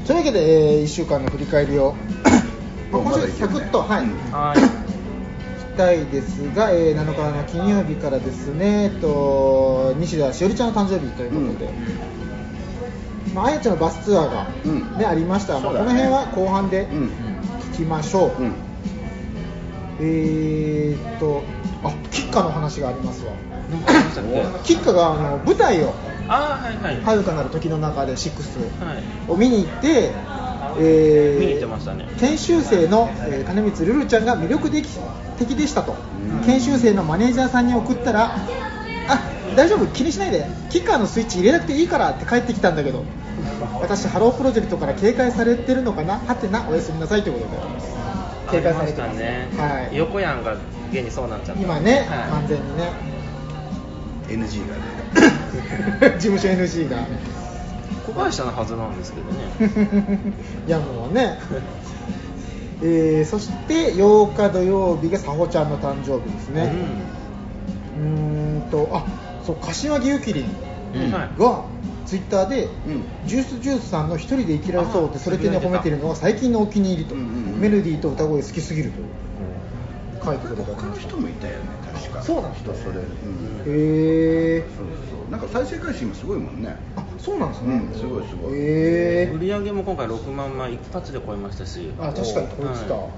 [0.07, 1.95] というわけで、え1週間の振り返りを
[2.91, 4.59] まあ今週サクッと、はい、うんはい。
[4.59, 11.71] したいですが、えー7日の金曜日からですね、えっと、西田しおりちゃんの誕生日ということで、
[13.35, 14.99] まあ、あやちゃんのバスツアーが、うん。
[14.99, 15.55] ねありました。
[15.55, 17.11] が、まあ、この辺は後半でうん。
[17.73, 18.53] 聞きましょう、うん。
[20.01, 21.43] えーっと
[21.85, 23.33] あキッカの話がありますわ
[24.65, 25.95] キッカがあの舞台を
[26.29, 29.03] あーはいはい「遥かなる時の中で6はい。
[29.29, 30.13] を見に行って、
[30.79, 32.07] えー見に行ってましたね。
[32.19, 34.87] 研修生の、えー金光ルルちゃんが魅力的
[35.39, 35.97] 的でしたと、
[36.41, 36.45] うん。
[36.45, 39.21] 研修生のマネージャーさんに送ったらあ
[39.57, 39.87] 大丈夫？
[39.87, 40.47] 気にしないで。
[40.71, 43.05] キッカーのスイッチ入れなくていいからって帰ってきたんだけど。
[43.81, 46.19] 私ハロープロジェクトから警戒されてるのかな？
[46.19, 48.59] はてなおやすみなさいということで。
[48.59, 49.17] 警戒されてます。
[49.19, 50.55] ね、はい、横やんが
[50.93, 51.63] 現にそうなっちゃった。
[51.63, 52.31] 今ね、はい。
[52.31, 52.93] 完全にね
[54.35, 56.17] NG がね。
[56.19, 57.07] 事務所 NG が。
[58.07, 60.35] 子会社のはずなんですけどね。
[60.67, 61.39] いやもうね。
[62.83, 66.73] えーそして8日土曜日がさほちゃんの誕生日ですね。
[67.97, 68.03] うー
[68.59, 69.05] んとあ
[69.45, 70.45] そう柏木由紀里
[70.95, 71.13] うん。
[71.13, 71.31] はい。
[71.39, 71.65] が
[72.07, 72.69] ツイッターで、ん。
[73.27, 77.61] ジュースジュースさんの一人で生きられそうってあそれってね褒めてるのが最近のお気に入りと、うんうんうん。
[77.61, 79.03] メロディーと歌声好きすぎると
[80.23, 81.61] 書いてくれた他の人もいたよね
[81.93, 82.23] 確か。
[82.23, 83.05] そうなの人それ、うん
[83.67, 86.77] へえそうそうなんか再生回数今すごいもんね。
[86.97, 88.55] あそうなんですね、うんすごいすごい。
[88.55, 91.91] へえ売り上げも今回6万枚一発で超えましたし。
[91.99, 93.09] あ確かにこいつだ、は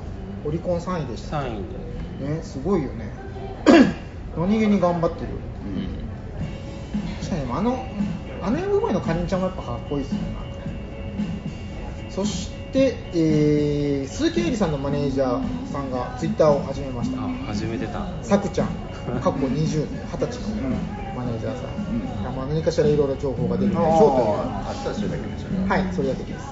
[0.44, 1.42] オリコン3位でした。
[1.42, 1.62] 3位
[2.20, 2.34] で。
[2.36, 3.10] ねすごいよね。
[4.36, 5.28] 何気に頑張ってる
[7.20, 7.84] 確かにあの
[8.42, 10.26] あの MV のかりんちゃんもやっぱかっこいいですねな。
[10.30, 10.42] んか
[12.10, 17.22] そしして、えー鈴木愛理さんのマネージャーさんがツイッターを始めました。
[17.22, 18.06] あ始めてた。
[18.22, 18.68] さくちゃん。
[19.20, 20.70] 過去20年20歳の
[21.16, 22.36] マネージャーさん、ん。
[22.36, 23.70] まあ、何かしらいろいろ情報が出る。
[23.70, 23.98] でしょうという
[24.68, 25.42] あったらそれだけです。
[25.42, 26.46] よねはい、それだけです。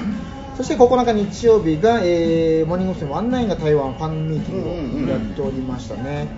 [0.56, 3.10] そして9日日曜日が、えーモーニング娘。
[3.10, 6.28] ワンナインが台湾ファンミーティングをやっておりましたね。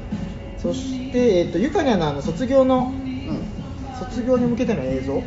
[0.59, 2.93] そして、えー、とゆかにゃんのあの卒業の
[3.99, 5.15] 卒業に向けての映像。
[5.15, 5.23] 映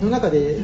[0.00, 0.58] 像の中で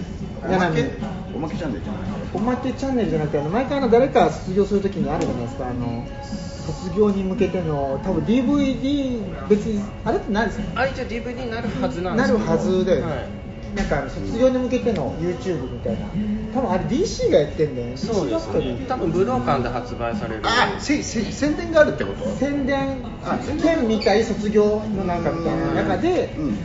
[0.48, 0.90] 柳
[1.36, 2.02] おまけチャンネルじゃない。
[2.34, 5.68] おまけチャンネルじゃなくてあの毎回あの誰か卒業するときにあるじゃないですか。
[5.68, 6.04] あの
[6.66, 10.80] 卒業に向けての多分 DVD 別にあれって何ですか？
[10.80, 13.28] あ一応 DVD になるはずなんですなるはずだよね、はい。
[13.76, 16.06] なんか卒業に向けての YouTube みたいな。
[16.54, 17.96] 多分あれ DC がやってんだよね。
[17.96, 18.86] そうですね。
[18.88, 20.42] 多分武道館で発売される。
[20.44, 22.28] あせせ宣伝があるってこと？
[22.36, 23.04] 宣伝。
[23.24, 26.56] あ宣伝兼みたい卒業のなんかみたいな中でうん。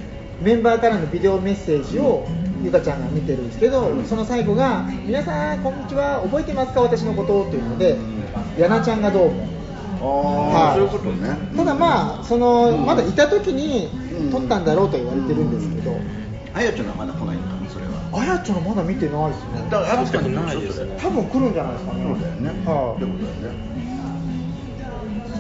[0.42, 2.26] メンバーからのビデオメッセージを
[2.64, 7.98] ゆかちゃんが見てるんですけどその最後が「皆さんこんにちは覚えてますか私のこと」というので
[8.58, 9.52] やなちゃんがどうも
[10.02, 10.76] ああ、はい。
[10.76, 11.38] そういうことね。
[11.56, 13.88] ただまあそのまだいた時に
[14.20, 14.32] うん。
[14.32, 15.96] 撮ったんだろうと言われてるんですけど。
[16.54, 17.92] あやちゃんはまだ来ないのかなそれは。
[18.12, 19.62] あやちゃんまだ見てないですね。
[19.70, 20.98] だから確かにないですね。
[21.00, 22.04] 多分来るんじゃないですかね。
[22.04, 22.50] そうだよね。
[22.50, 22.56] はい。
[22.56, 23.72] ってことだよね。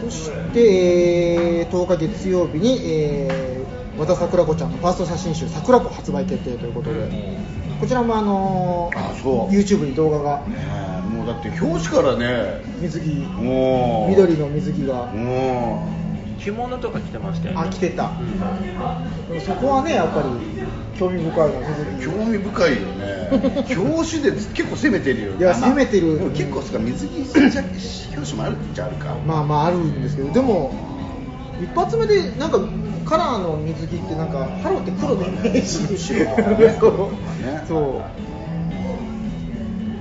[0.03, 7.37] そして、えー10日月曜日に、えー和田桜子ちゃんのファースト写真集「桜子」発売決定ということで、
[7.79, 9.53] こちらもあのーあそう。
[9.53, 12.63] YouTube に動画がねえもうだって表紙からね。
[12.79, 15.05] 水着もう緑の水着が。
[15.05, 15.87] も
[16.39, 17.61] 着物とか着てましたよね。
[17.63, 18.13] あ着てた、
[19.29, 19.39] うん。
[19.39, 20.27] そこはねやっぱり
[20.97, 21.63] 興味深いなう
[21.99, 22.17] 水着。
[22.17, 23.29] 興味深いよね。
[23.77, 25.37] 表紙で結構攻めてるよね。
[25.37, 26.31] いや攻めてる。
[26.33, 30.73] 結構そうか水着表紙もあるっちゃあるかまあまああるんですけどでも
[31.61, 32.59] 一発目でなんか
[33.05, 36.77] カラーの水着ってなんかハローって黒のイメージ白とかね
[37.67, 37.81] そう。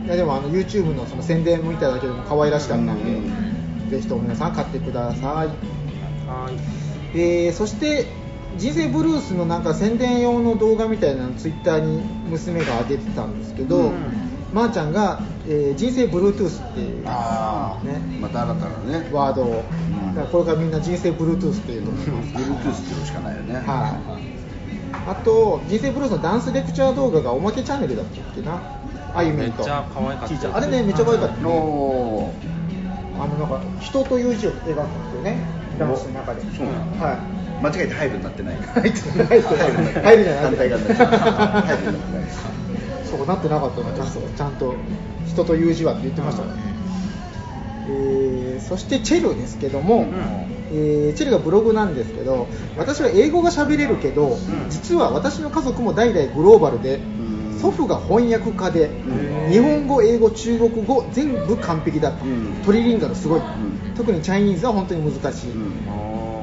[0.07, 3.51] いやでもあの YouTube のその宣伝見ただけでも可愛らしかったんで、うん
[3.91, 5.47] ぜひとも皆さん買ってください、は
[7.15, 7.19] い。
[7.19, 8.07] えーそして
[8.57, 18.01] 人生ブルースのなんか宣伝用の動画みたいなのツイッターに娘が上げてたんですけど、うんまー、ちゃんが、えー人生 Bluetooth っていうああ、ね。
[18.21, 19.09] また新たなね。
[19.13, 20.15] ワードを、ん。
[20.15, 21.85] だからこれからみんな人生 Bluetooth っていう。
[21.85, 23.55] と思います Bluetooth っていうのしかないよね。
[23.55, 23.61] はい、
[25.09, 28.61] あと人生ブルースのダンスレクチャー動画がおまけチャンネルだったっけな。
[29.15, 32.33] あゆみんとめっちゃ可愛かったちいちゃんあれねめっちゃ可愛かった、ね、の
[33.19, 35.39] あのなんか人という字を描くんですよね。
[35.79, 36.43] ダンスの中で。
[36.57, 37.03] そうなの。
[37.03, 37.41] はい。
[37.63, 38.57] 間違えて入るになってない。
[38.57, 39.27] 入ってない。
[39.27, 40.45] 入るじゃない。
[40.45, 42.60] 反対側になってない
[43.11, 44.75] そうなってなかったのちゃんとちゃんと
[45.27, 46.63] 人という字はって言ってましたからね、
[47.89, 50.07] えーそしてチェルですけども、
[50.71, 52.47] えーチェルがブログなんですけど
[52.77, 54.37] 私は英語が喋れるけど、
[54.69, 57.59] 実は私の家族も代々グローバルで、ん。
[57.61, 59.51] 祖父が翻訳家で、ん。
[59.51, 62.63] 日本語英語中国語全部完璧だと、うん。
[62.65, 63.95] トリリンガルすごい、ん。
[63.97, 65.71] 特にチャイニーズは本当に難しい、うん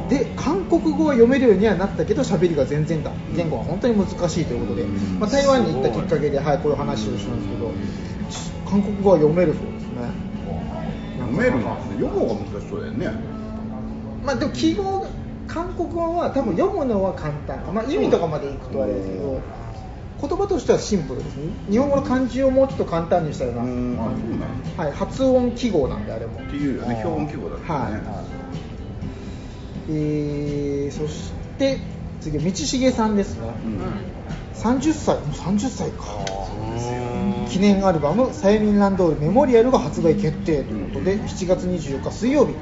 [0.09, 3.11] で韓国語は読めるようにはなったけど喋りが全然だ。
[3.35, 5.19] 言語は本当に難しいということで、うん。
[5.19, 7.71] まあ、台湾に行ったきっかけで、はい、こういう話をしたんですけど
[8.69, 10.09] 韓国語は読めるそうですね。
[11.19, 13.11] 読めるの読む方が難しそうだよね。
[14.25, 15.07] まあでも記号が
[15.47, 19.41] 韓国語は多分読むのは簡単か、まあ、意味とかまでいくとあれですけど
[20.19, 21.51] 言葉としてはシンプルですね。
[21.69, 26.39] 日本語の漢字をもうちょっと簡単にしたような、はい、発音記号なんであれも。
[26.39, 26.95] っていうよね。
[26.97, 28.01] 標本記号だったよね、
[29.89, 31.79] えーそして
[32.21, 34.61] 次道重さんですね、うん。
[34.61, 36.03] 30歳もう30歳か。
[37.49, 42.53] 記念アルバム「サイミンランドールメモリアル」が発売決定ということで、7月24日水曜日、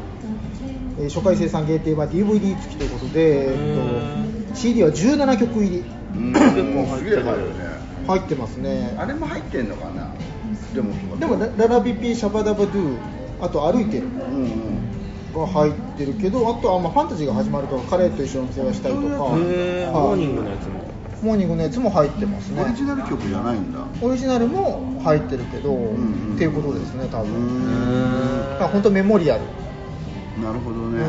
[1.00, 5.84] えー初回生産限定は DVD 付きということで、えっと CD は17曲入り。
[6.16, 6.34] うん。
[6.34, 7.24] 結構入って
[8.08, 8.96] 入ってますね。
[8.98, 10.14] あれも入ってんのかな？
[10.74, 12.98] でもでもラララビピシャバダバドゥ
[13.42, 14.04] あと歩いてる。
[14.06, 14.85] うんうん
[15.40, 20.86] が入ってるけどあとはまあファンタジーが始まると彼と一緒に世話したりとか、モーニングのやつも。
[21.22, 22.62] モーニングのやつも入ってますね。
[22.62, 23.80] オリジナル曲じゃないんだ。
[24.02, 26.36] オリジナルも入ってるけど、んうん。
[26.36, 29.42] っていうことですね多う分、本当メモリアル、
[30.44, 31.02] なるほどね、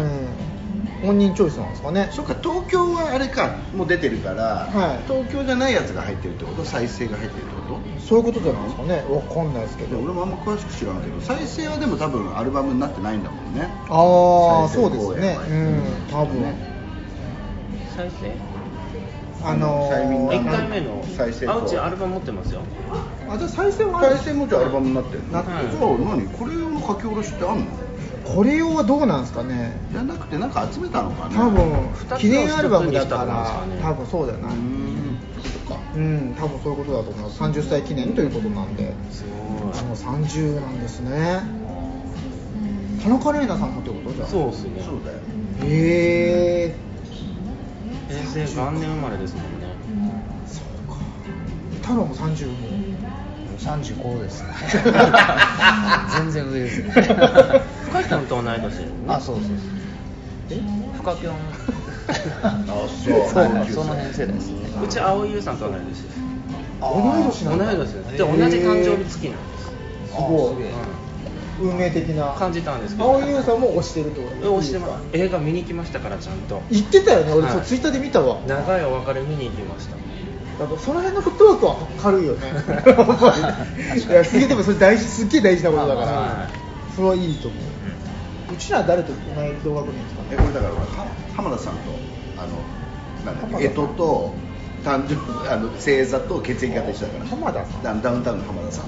[1.02, 2.08] うん、本人チョイスなんですかね。
[2.12, 5.12] そっか東京はあれかもう出てるから、はい。
[5.12, 6.64] 東京じゃないやつが入ってるってこと？
[6.64, 7.55] 再生が入ってるってこと？
[7.98, 9.04] そういうことじゃないですかね。
[9.08, 9.98] わかんないですけど。
[9.98, 13.68] 俺もあんま詳しく知らんけど再生はでも多分アルバムになってないんだもんね。
[13.88, 15.38] ああそうですね。
[15.48, 16.54] うん多分、
[17.96, 18.32] 再生？
[19.44, 21.04] あのー、1回目の？
[21.16, 22.60] 再生あうちアルバム持ってますよ。
[23.28, 25.70] あじゃあ再生も再生もじゃあアルバムになってなってる。
[25.70, 25.82] じゃあ
[26.16, 26.28] 何？
[26.28, 27.66] これ用の書き下ろしってあんの？
[28.24, 29.76] これ用はどうなんですかね。
[29.92, 34.48] じゃなくてなんか集めたのかな多分記念アルバムだから多分そうだよな。
[34.48, 35.05] うーん
[35.66, 35.76] か。
[35.94, 37.40] うん多分そういうことだと思います。
[37.40, 38.92] 30歳記念ということなんで。
[39.10, 39.62] すごい。
[39.64, 41.40] もう30なんですね。
[43.02, 44.82] 田中玲奈さんもってことじゃあそうですね。
[44.84, 45.18] そうだよ。
[45.64, 46.76] へえ
[48.08, 49.48] 平成元年生まれですもんね。
[50.46, 50.96] そうか。
[51.82, 52.56] 太郎も30も
[53.58, 54.48] 35ですね。
[56.16, 56.92] 全然上ですね。
[56.92, 58.62] 深井さんと同い年。
[59.08, 59.54] あそうそうそう。
[60.50, 60.60] え？
[60.96, 61.34] フカキョン
[62.08, 63.28] あそう。
[63.28, 63.44] そう。
[63.44, 64.50] はいその辺世代です。
[64.50, 66.18] ねうち青井優さんと同い年です。
[66.80, 68.12] 同い年同なんだい年です。
[68.12, 69.64] で同じ誕生日月なんです。
[69.66, 69.72] す
[70.14, 70.54] ごい。
[70.54, 70.72] すげえ
[71.58, 72.34] 運命的な。
[72.38, 73.10] 感じたんですけど。
[73.10, 75.04] 青井優さんも推してるってこと押してます。
[75.12, 76.62] 映画見に行きましたからちゃんと。
[76.70, 77.32] 言ってたよね。
[77.32, 77.52] 俺、はい。
[77.52, 78.40] そうツイッターで見たわ。
[78.46, 79.96] 長いお別れ見に行きました。
[80.58, 82.48] だからその辺のフットワークは軽いよね。
[84.08, 86.94] いやすげえでもそれ大事すっげえ大事なことだから、はい。
[86.94, 87.60] それはいいと思う、
[88.56, 90.22] うちら誰と同い同学年ですか？
[90.32, 90.80] えこれだからは
[91.36, 91.80] 浜田さんと
[92.38, 92.56] あの
[93.24, 94.34] なんだっけ干支と
[94.84, 95.14] 誕生
[95.52, 97.26] あの星座と血液型一緒だから。
[97.26, 97.82] 浜田さん。
[98.02, 98.86] ダウンタウンの浜田さん。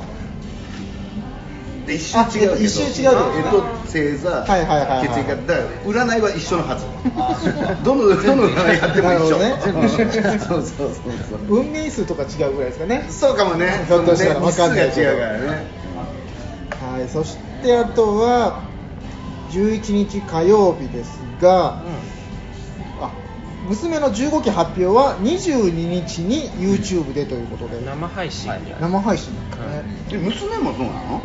[1.86, 3.12] で一瞬違うけどあ一瞬違うけど。
[3.12, 3.16] ね
[3.50, 5.08] 干支星座、はいはいはいはい。
[5.08, 5.42] 血液型。
[5.42, 6.86] だから占いは一緒のはず。
[7.84, 9.38] どのどの占いやっても一緒、
[10.38, 11.40] そうそうそうそう。
[11.48, 13.06] 運命数とか違うぐらいですかね。
[13.10, 13.84] そうかもね。
[13.88, 15.46] ひょっとしたら分かんない日数が違うからね。
[16.80, 18.67] はいそしてあとは
[19.50, 21.82] 11日火曜日ですが、
[23.00, 23.10] あ
[23.68, 28.50] 娘の15期発表は22日に YouTube でということで、生配信。
[28.64, 31.22] で生配信なんですね、え娘もそうなの？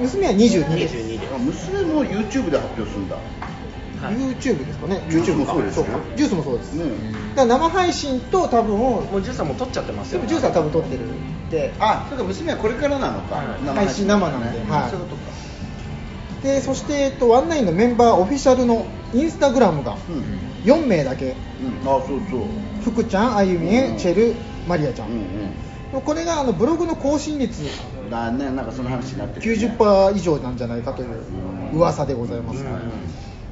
[0.00, 0.94] 娘は22です。
[0.96, 3.16] 22であ娘も YouTube で発表するんだ。
[3.16, 4.14] はい。
[4.14, 5.02] YouTube ですかね。
[5.08, 5.84] ジュースも YouTube かそうですよ。
[5.84, 5.90] か。
[6.16, 6.84] ジュースもそうです、ね
[7.36, 11.04] だから生配信と多分もうジュースはもう撮っちゃってますよジュースは多分撮ってる
[11.50, 11.74] で。
[11.78, 13.46] あそうか娘はこれからなのか、はい。
[13.74, 14.58] 配信生なんで。
[14.70, 14.90] はい。
[14.90, 15.35] そういうことか
[16.42, 21.34] でそして、えっと、ワンナインのメンバーオフィシャルのインスタグラムがうん、4名だけ。
[21.62, 22.40] うん、あそうそう。
[22.82, 24.34] 福ちゃんあゆみえチェル
[24.68, 25.26] マリアちゃん、うん
[26.04, 27.62] これがあのブログの更新率
[28.02, 31.24] うんだねなんかその話になってる、ね、90%以上なんじゃないかという
[31.72, 32.66] 噂でございます、うん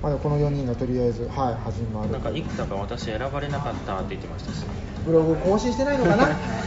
[0.03, 2.11] まだこの4人がとりあえず、はい、始まる。
[2.11, 4.63] なんか幾田が私選ばれなかったって言ってましたし
[5.05, 6.37] ブログ更新してないのかな、ね。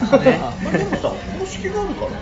[0.62, 2.16] まあでもさ公式があるからさ。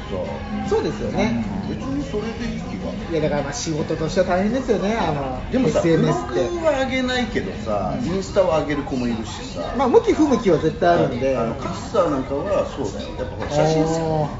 [0.68, 1.44] そうですよね。
[1.68, 2.90] 別にそれでいい気が。
[3.10, 6.40] いやだからまあ仕事としては大変ですよねあのでもさ SNS って。
[6.40, 11.36] ブログは上げないけどさ、インスタは上げる子もいるしさ、まあ向き不向きは絶対あるんで。
[11.36, 13.08] あのカッサーなんかはそうだよ。
[13.18, 13.74] やっぱほら写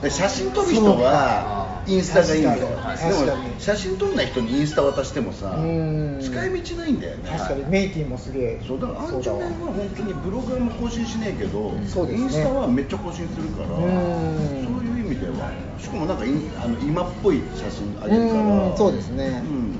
[0.01, 2.81] 真写真撮る人はインスタがいいんだよでも
[3.59, 6.18] 写真撮んない人にインスタ渡してもさうん。
[6.20, 7.29] 使い道ないんだよね。
[7.31, 7.64] 確かに。
[7.66, 8.61] メイティンもすげえ。
[8.66, 9.39] そうだからアンジそうだわ。
[9.39, 12.23] ュメンは本当にブログはもう更新しねえけど、そうですね。
[12.23, 14.64] インスタはめっちゃ更新するから、うん。
[14.64, 16.29] そういう意味ではしかもなんかい
[16.62, 19.43] あの今っぽい写真あげるからうんそうですね。
[19.45, 19.73] うん。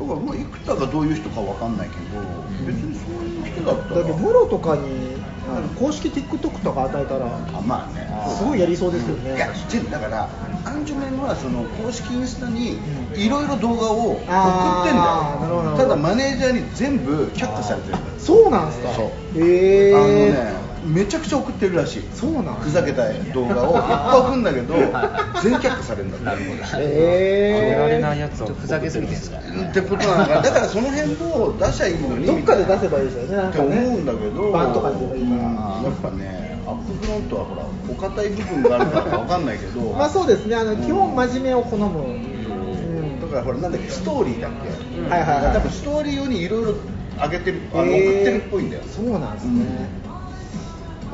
[0.00, 2.20] だからまあ生田がどういう人かわかんないけど、
[2.66, 4.02] 別にそういう人だったら。
[4.02, 5.16] だってムロとかに
[5.48, 8.12] あの公式 TikTok とか与えたらあまあね。
[8.36, 9.36] すごいやりそうですよね。
[9.36, 9.48] いや
[9.90, 10.28] だから
[10.64, 12.78] アンジュメンはその公式インスタに
[13.16, 15.02] いろいろ動画を送ってんだ
[15.48, 15.76] よ。
[15.76, 17.98] ただマネージャーに全部却下されてる。
[18.18, 18.92] そうなんですか。
[18.94, 19.02] そ
[19.34, 19.42] う。
[19.42, 22.02] へえあのねめちゃくちゃ送ってるらしい。
[22.14, 27.60] そうなんふざけた動画をいっぱい送るんだけど全却下されるんだってなるほどへえ。
[27.60, 30.42] 上げられないやつをちょっとふざけすぎてんすかってことなんだ。
[30.42, 32.26] だからその辺を出しゃいいのに。
[32.26, 33.48] どっかで出せばいいですよね。
[33.48, 35.84] って思うんだけどバンとかでいいからうん。
[35.84, 39.80] やっぱねアップフロントはほらお堅い部分があるからわかんないけど。
[39.92, 40.56] まあそうですね。
[40.56, 43.20] あの基本真面目を好む、うん。
[43.20, 44.68] だからほらなんだっけストーリーだっけ、
[44.98, 45.54] うんはいはいはい。
[45.54, 46.74] 多分ストーリー用にいろいろ
[47.22, 48.82] 上げてるあの、送ってるっぽいんだよ。
[48.84, 49.64] そうなんですね、
[50.04, 50.10] だ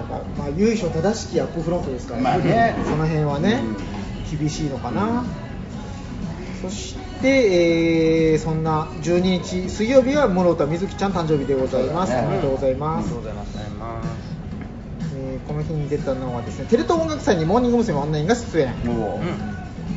[0.08, 2.74] からまあ由緒正しきアップフロントですからまあね。
[2.84, 3.60] その辺はね、
[4.38, 5.24] 厳しいのかな、
[6.62, 12.22] そして、えーそんな12日水曜日は室田瑞希ちゃん誕生日でございます、ね。
[12.26, 13.12] おめでとうございます、
[15.14, 17.98] えーこの日に出たのはですねテレ東音楽祭にモーニング娘。
[17.98, 18.74] オンラインが出演、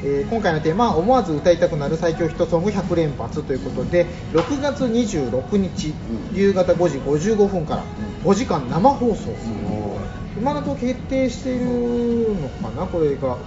[0.04, 5.94] えー今回のテーマは思わず歌いたくなる最強ヒットソング100連発ということで6月26日、
[6.32, 6.36] うん。
[6.36, 7.84] 夕方5時55分から
[8.24, 10.00] 5時間生放送、も
[10.38, 12.86] 今のと決定しているのかな？
[12.86, 13.38] これが。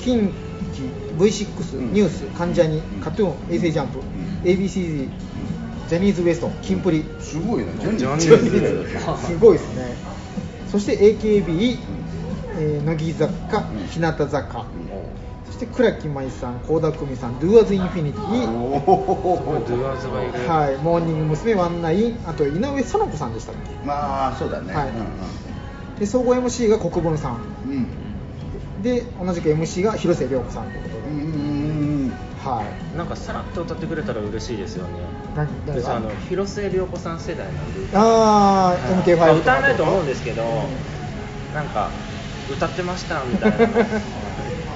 [0.00, 0.32] 近
[0.74, 1.92] 畿 V6、うん。
[1.92, 4.02] ニュース関ジャニカトゥーン衛星ジャンプ、ん。
[4.44, 5.08] ABCD
[5.88, 7.00] ジャニーズ WEST キンプリ。
[7.00, 7.72] うすごいね。
[7.80, 9.26] ジャニーーズ。
[9.26, 9.94] すごいですね。
[10.70, 11.78] そして AKB、
[12.58, 13.86] えー乃木坂、ん。
[13.88, 15.25] 日向坂、うん
[15.56, 18.12] そして倉木舞さん、倖田來未さん、Do As Infinity、
[20.46, 21.04] はい、モー。
[21.04, 21.54] ニング娘。
[21.54, 23.86] ワンナイン、あと井上園子さんでしたっけ？
[23.86, 24.90] まあそうだね、はい。
[25.98, 27.40] で総合 MC が国分さん。
[27.64, 27.72] うん。
[27.72, 27.88] うん
[28.82, 32.12] で同じく MC が広瀬涼子さんということで、うんうんうん
[32.44, 32.62] は
[32.94, 32.96] い。
[32.98, 34.90] なんかさらっと歌ってくれたら嬉しいですよね。
[35.34, 37.54] 何何私あの広末涼子さん世代なん
[37.90, 37.96] で。
[37.96, 40.68] ああ MK5 まあ歌わないと思うんですけど
[41.54, 41.88] なんか
[42.52, 43.56] 歌ってましたみたいな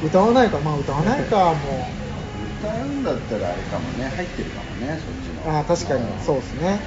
[0.02, 1.88] 歌わないかまあ歌わないかも。
[2.62, 4.08] う歌うんだったらあれかもね。
[4.08, 6.24] 入ってるかもねそっちのあー確かに。
[6.24, 6.80] そうですね。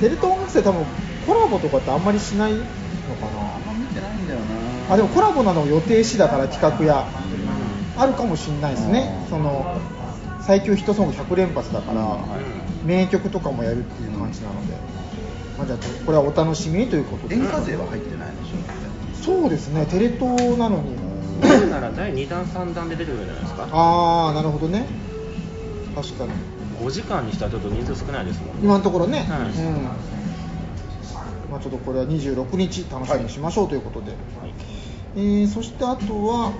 [0.00, 0.84] テレ東音楽祭多分
[1.26, 2.66] コラボとかってあんまりしないのか
[3.56, 4.54] あんま見てないんだよな。
[4.88, 7.06] なあでもコラボなのを予定しだから企画や。
[7.98, 9.18] あるかもしれないですね。
[9.24, 9.30] うん。
[9.30, 9.80] その
[10.42, 12.86] 最強ヒットソング100連発だから、うん。
[12.86, 14.74] 名曲とかもやるっていう感じなので、
[15.56, 17.34] まあ、じゃあこれはお楽しみにということで。
[17.36, 18.56] 演歌勢は入ってないでしょ。
[19.24, 19.86] そうですね。
[19.86, 20.94] テレ東なのに。
[20.94, 21.05] 出
[21.42, 23.68] るなら第2弾3弾で出てくるんじゃないですか。
[23.70, 24.86] ああなるほどね。
[25.94, 26.30] 確かに。
[26.80, 28.52] 5時間にしたらちょっと人数少ないですもんね。
[28.62, 29.50] 今のところね、はい。
[29.50, 29.82] うん。
[31.50, 34.12] まあ、ちょっとこれは26日楽しみにしましょうということで、
[35.16, 36.52] えーそしてあとは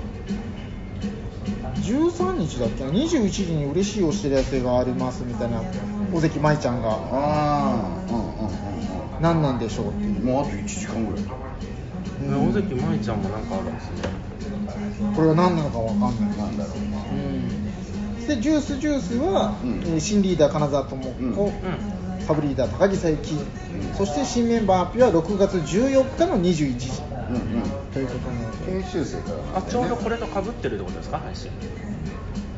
[1.83, 5.61] 13日だっけな？21時に嬉しいお知らせがありますみたいな
[6.13, 6.89] 尾関舞ちゃんが。
[6.91, 6.97] あ
[8.09, 8.57] あうんうんうん
[9.21, 10.21] 何なんでしょうっていう。
[10.21, 11.25] うんもうあと1時間ぐらい。
[11.25, 11.31] うん
[12.21, 14.09] 尾関舞ちゃんもなんかあるんですね
[15.15, 18.27] これは何なのかわかんないなんだろううん。
[18.27, 19.81] でジュースジュースは、うん。
[19.83, 21.47] えー新リーダー金沢智子、うん。
[21.47, 21.53] うん
[22.27, 23.25] サブリーダー高木佐伯、
[23.97, 26.91] そして新メンバー発表は6月14日の21時。
[27.31, 27.43] うんうん。
[27.93, 31.51] ということなので研修生からあちょうどこれと被ってるってことですか配信。
[31.51, 31.53] ん？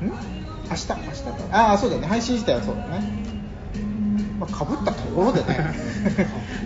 [0.06, 1.34] 明日明日か。
[1.52, 2.06] ああそうだね。
[2.06, 3.02] 配信自体はそうだね
[4.38, 5.74] まあかぶったところでね。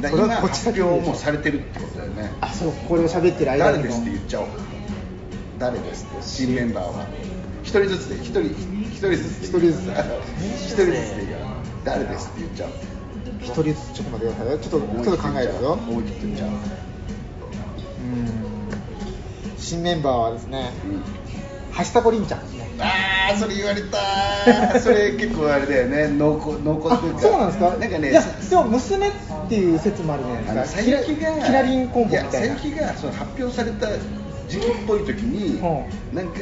[0.01, 2.31] だ それから今はこっち発表もされてるってことだよね。
[2.41, 3.85] あそうこれを喋ってる間にも。
[3.85, 4.47] 誰ですって言っちゃおう。
[5.59, 7.07] 誰ですって新メンバーは。
[7.63, 9.41] 一人ずつで一人一人ずつ。
[9.41, 11.47] で一人ずつ一人ずつでいいから
[11.85, 12.73] 誰ですって言っちゃおう。
[13.41, 14.59] 一人ずつちょっと待ってくださいよ。
[14.59, 15.73] ちょっとちょっと考えるよ。
[15.73, 16.49] 思い切って言っちゃう。
[16.49, 16.57] うん。
[19.59, 21.03] 新メンバーはですねうん
[21.79, 22.41] 橋田子凛ちゃん。
[22.43, 26.09] ですねああそれ言われた それ結構あれだよね。
[26.09, 27.21] 濃厚濃厚あというか。
[27.21, 27.77] そうなんですか？
[27.77, 29.11] なんかねいやでも娘っ
[29.49, 30.83] ていう説もあるじゃないですか。
[30.83, 32.47] 佐伯がキラリンコンボみたいな。
[32.47, 33.87] や佐伯がその発表された
[34.53, 35.63] 時期っぽい時に、う
[36.15, 36.41] なんか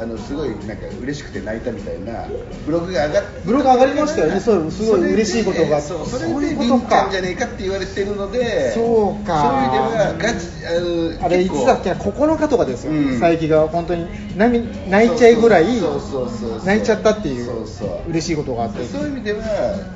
[0.00, 2.24] あのすごいなんか嬉しくて泣いたみたいな
[2.64, 4.40] ブログが上がっブログ上がりましたよね。
[4.40, 5.82] そうすごい嬉しいことが。
[5.82, 9.42] そうそれでそういうことりんちゃかんじゃねえかって言われてるのでそうか。
[9.42, 11.90] そういう意味ではガチあのあれいつだっけ？
[11.90, 13.20] な9日とかですよ、うん。
[13.20, 14.06] 佐伯が本当に
[14.36, 18.10] 泣いちゃいぐらいそうそうそうそう泣いちゃったっていうそうそう。
[18.10, 18.84] 嬉しいことがあって。
[18.84, 19.40] そういう意味では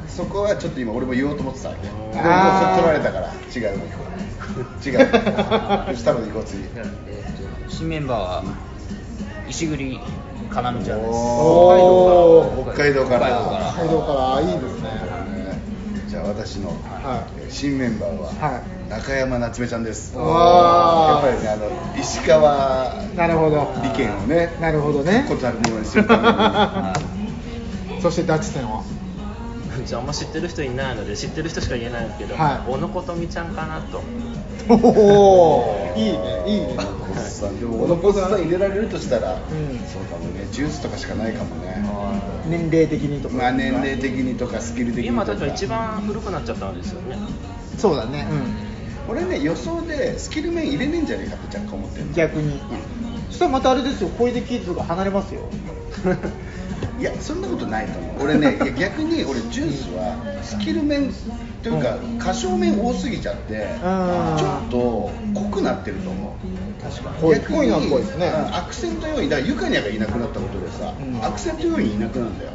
[0.09, 1.87] そこはちょっと今俺も言おうと思ってたわけ。
[1.87, 3.33] でも取られたから。
[3.55, 4.15] 違うもう行こう。
[4.89, 5.97] 違う。
[5.97, 6.63] 下まで行こう次
[7.75, 8.45] 新メンバーは
[9.49, 9.99] 石栗
[10.49, 11.11] かなみちゃんです。
[11.11, 12.73] おー。
[12.73, 13.27] 北海道から。
[13.27, 13.73] 北海道から。
[13.73, 14.41] 北海道から。
[14.41, 15.59] いいですねね
[16.09, 20.15] じゃあ私の、はえー新メンバーは、は中山夏目ちゃんです。
[20.17, 21.69] やっぱりねあの
[22.01, 23.75] 石川なるほど。
[23.83, 25.27] 利権をねなるほどね。
[25.29, 26.29] ことあるものにするため
[27.97, 28.85] にそしてダチ戦は？
[29.85, 32.71] じゃああんま知ってる人いないので知ってる人しか言えないんですけど、はい。
[32.71, 34.01] 小野琴美ちゃんかなと。
[34.69, 36.77] おおいいねいいね
[37.17, 37.59] おっさん。
[37.59, 39.41] でも小野子さん入れられるとしたら、ん
[39.87, 40.47] そうかもね。
[40.53, 41.85] ジュースとかしかないかもね。
[42.47, 45.25] 年齢的にとか、まあ年齢的にとかスキル的にとか。
[45.25, 47.17] 今だと一番古くなっちゃったんですよね。
[47.79, 48.27] そうだね。
[49.09, 52.61] 俺ね予想でスキル面入れねえんじゃねえかって若干思ってるうん逆に、
[53.29, 54.09] そしたらまたあれですよ。
[54.11, 55.43] 小出キッズが離れますよ。
[56.99, 58.25] いやそんなことないと思う。
[58.25, 61.13] 俺ね逆に俺ジュースはスキル面
[61.65, 64.37] というか歌唱面多すぎちゃってうん。
[64.37, 65.11] ちょっと
[65.41, 66.83] 濃くなってると思う。
[66.83, 68.29] 確か濃い濃いのは濃いですね。
[68.29, 71.25] アクセント要員だからユカニャがいなくなったことでさ、うん。
[71.25, 72.51] アクセント要員いなくなるんだよ。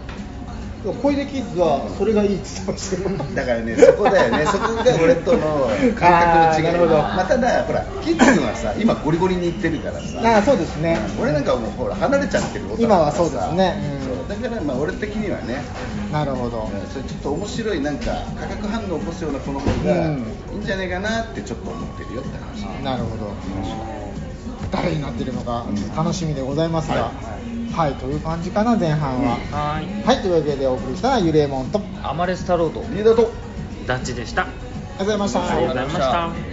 [1.02, 6.88] 小出キッズはそれがいいって言ってましたよだからね、そこだよね、そこが俺との感覚の違い。
[6.88, 10.22] まあ、ただ、ほら、キッズはさ、今ゴリゴリに行ってるからさ。
[10.24, 10.98] ああそうですね。
[11.20, 14.00] 俺なんかもうほら離れちゃってる男今はそうですね。
[14.04, 15.64] うんだからまあ俺的にはね、
[16.12, 16.70] なるほど。
[16.72, 20.24] うんそれちょっと面白いなんか化学反応を起こすような子の方がいうん。
[20.54, 23.34] いんじゃないかなってちょっと思ってるよって話、なるほど。
[24.72, 25.96] 誰になっているのかうん。
[25.96, 27.12] 楽しみでございますが、
[27.76, 30.04] はい、という感じかな前半は、はーい。
[30.04, 33.32] はいというわけでお送りしたのはゆれもんとありアマレス太郎とリーダーと。
[33.88, 34.44] ダッチでした。
[34.44, 34.52] がと
[34.98, 35.52] うございました。
[35.52, 35.98] ありがとうございまし
[36.44, 36.49] た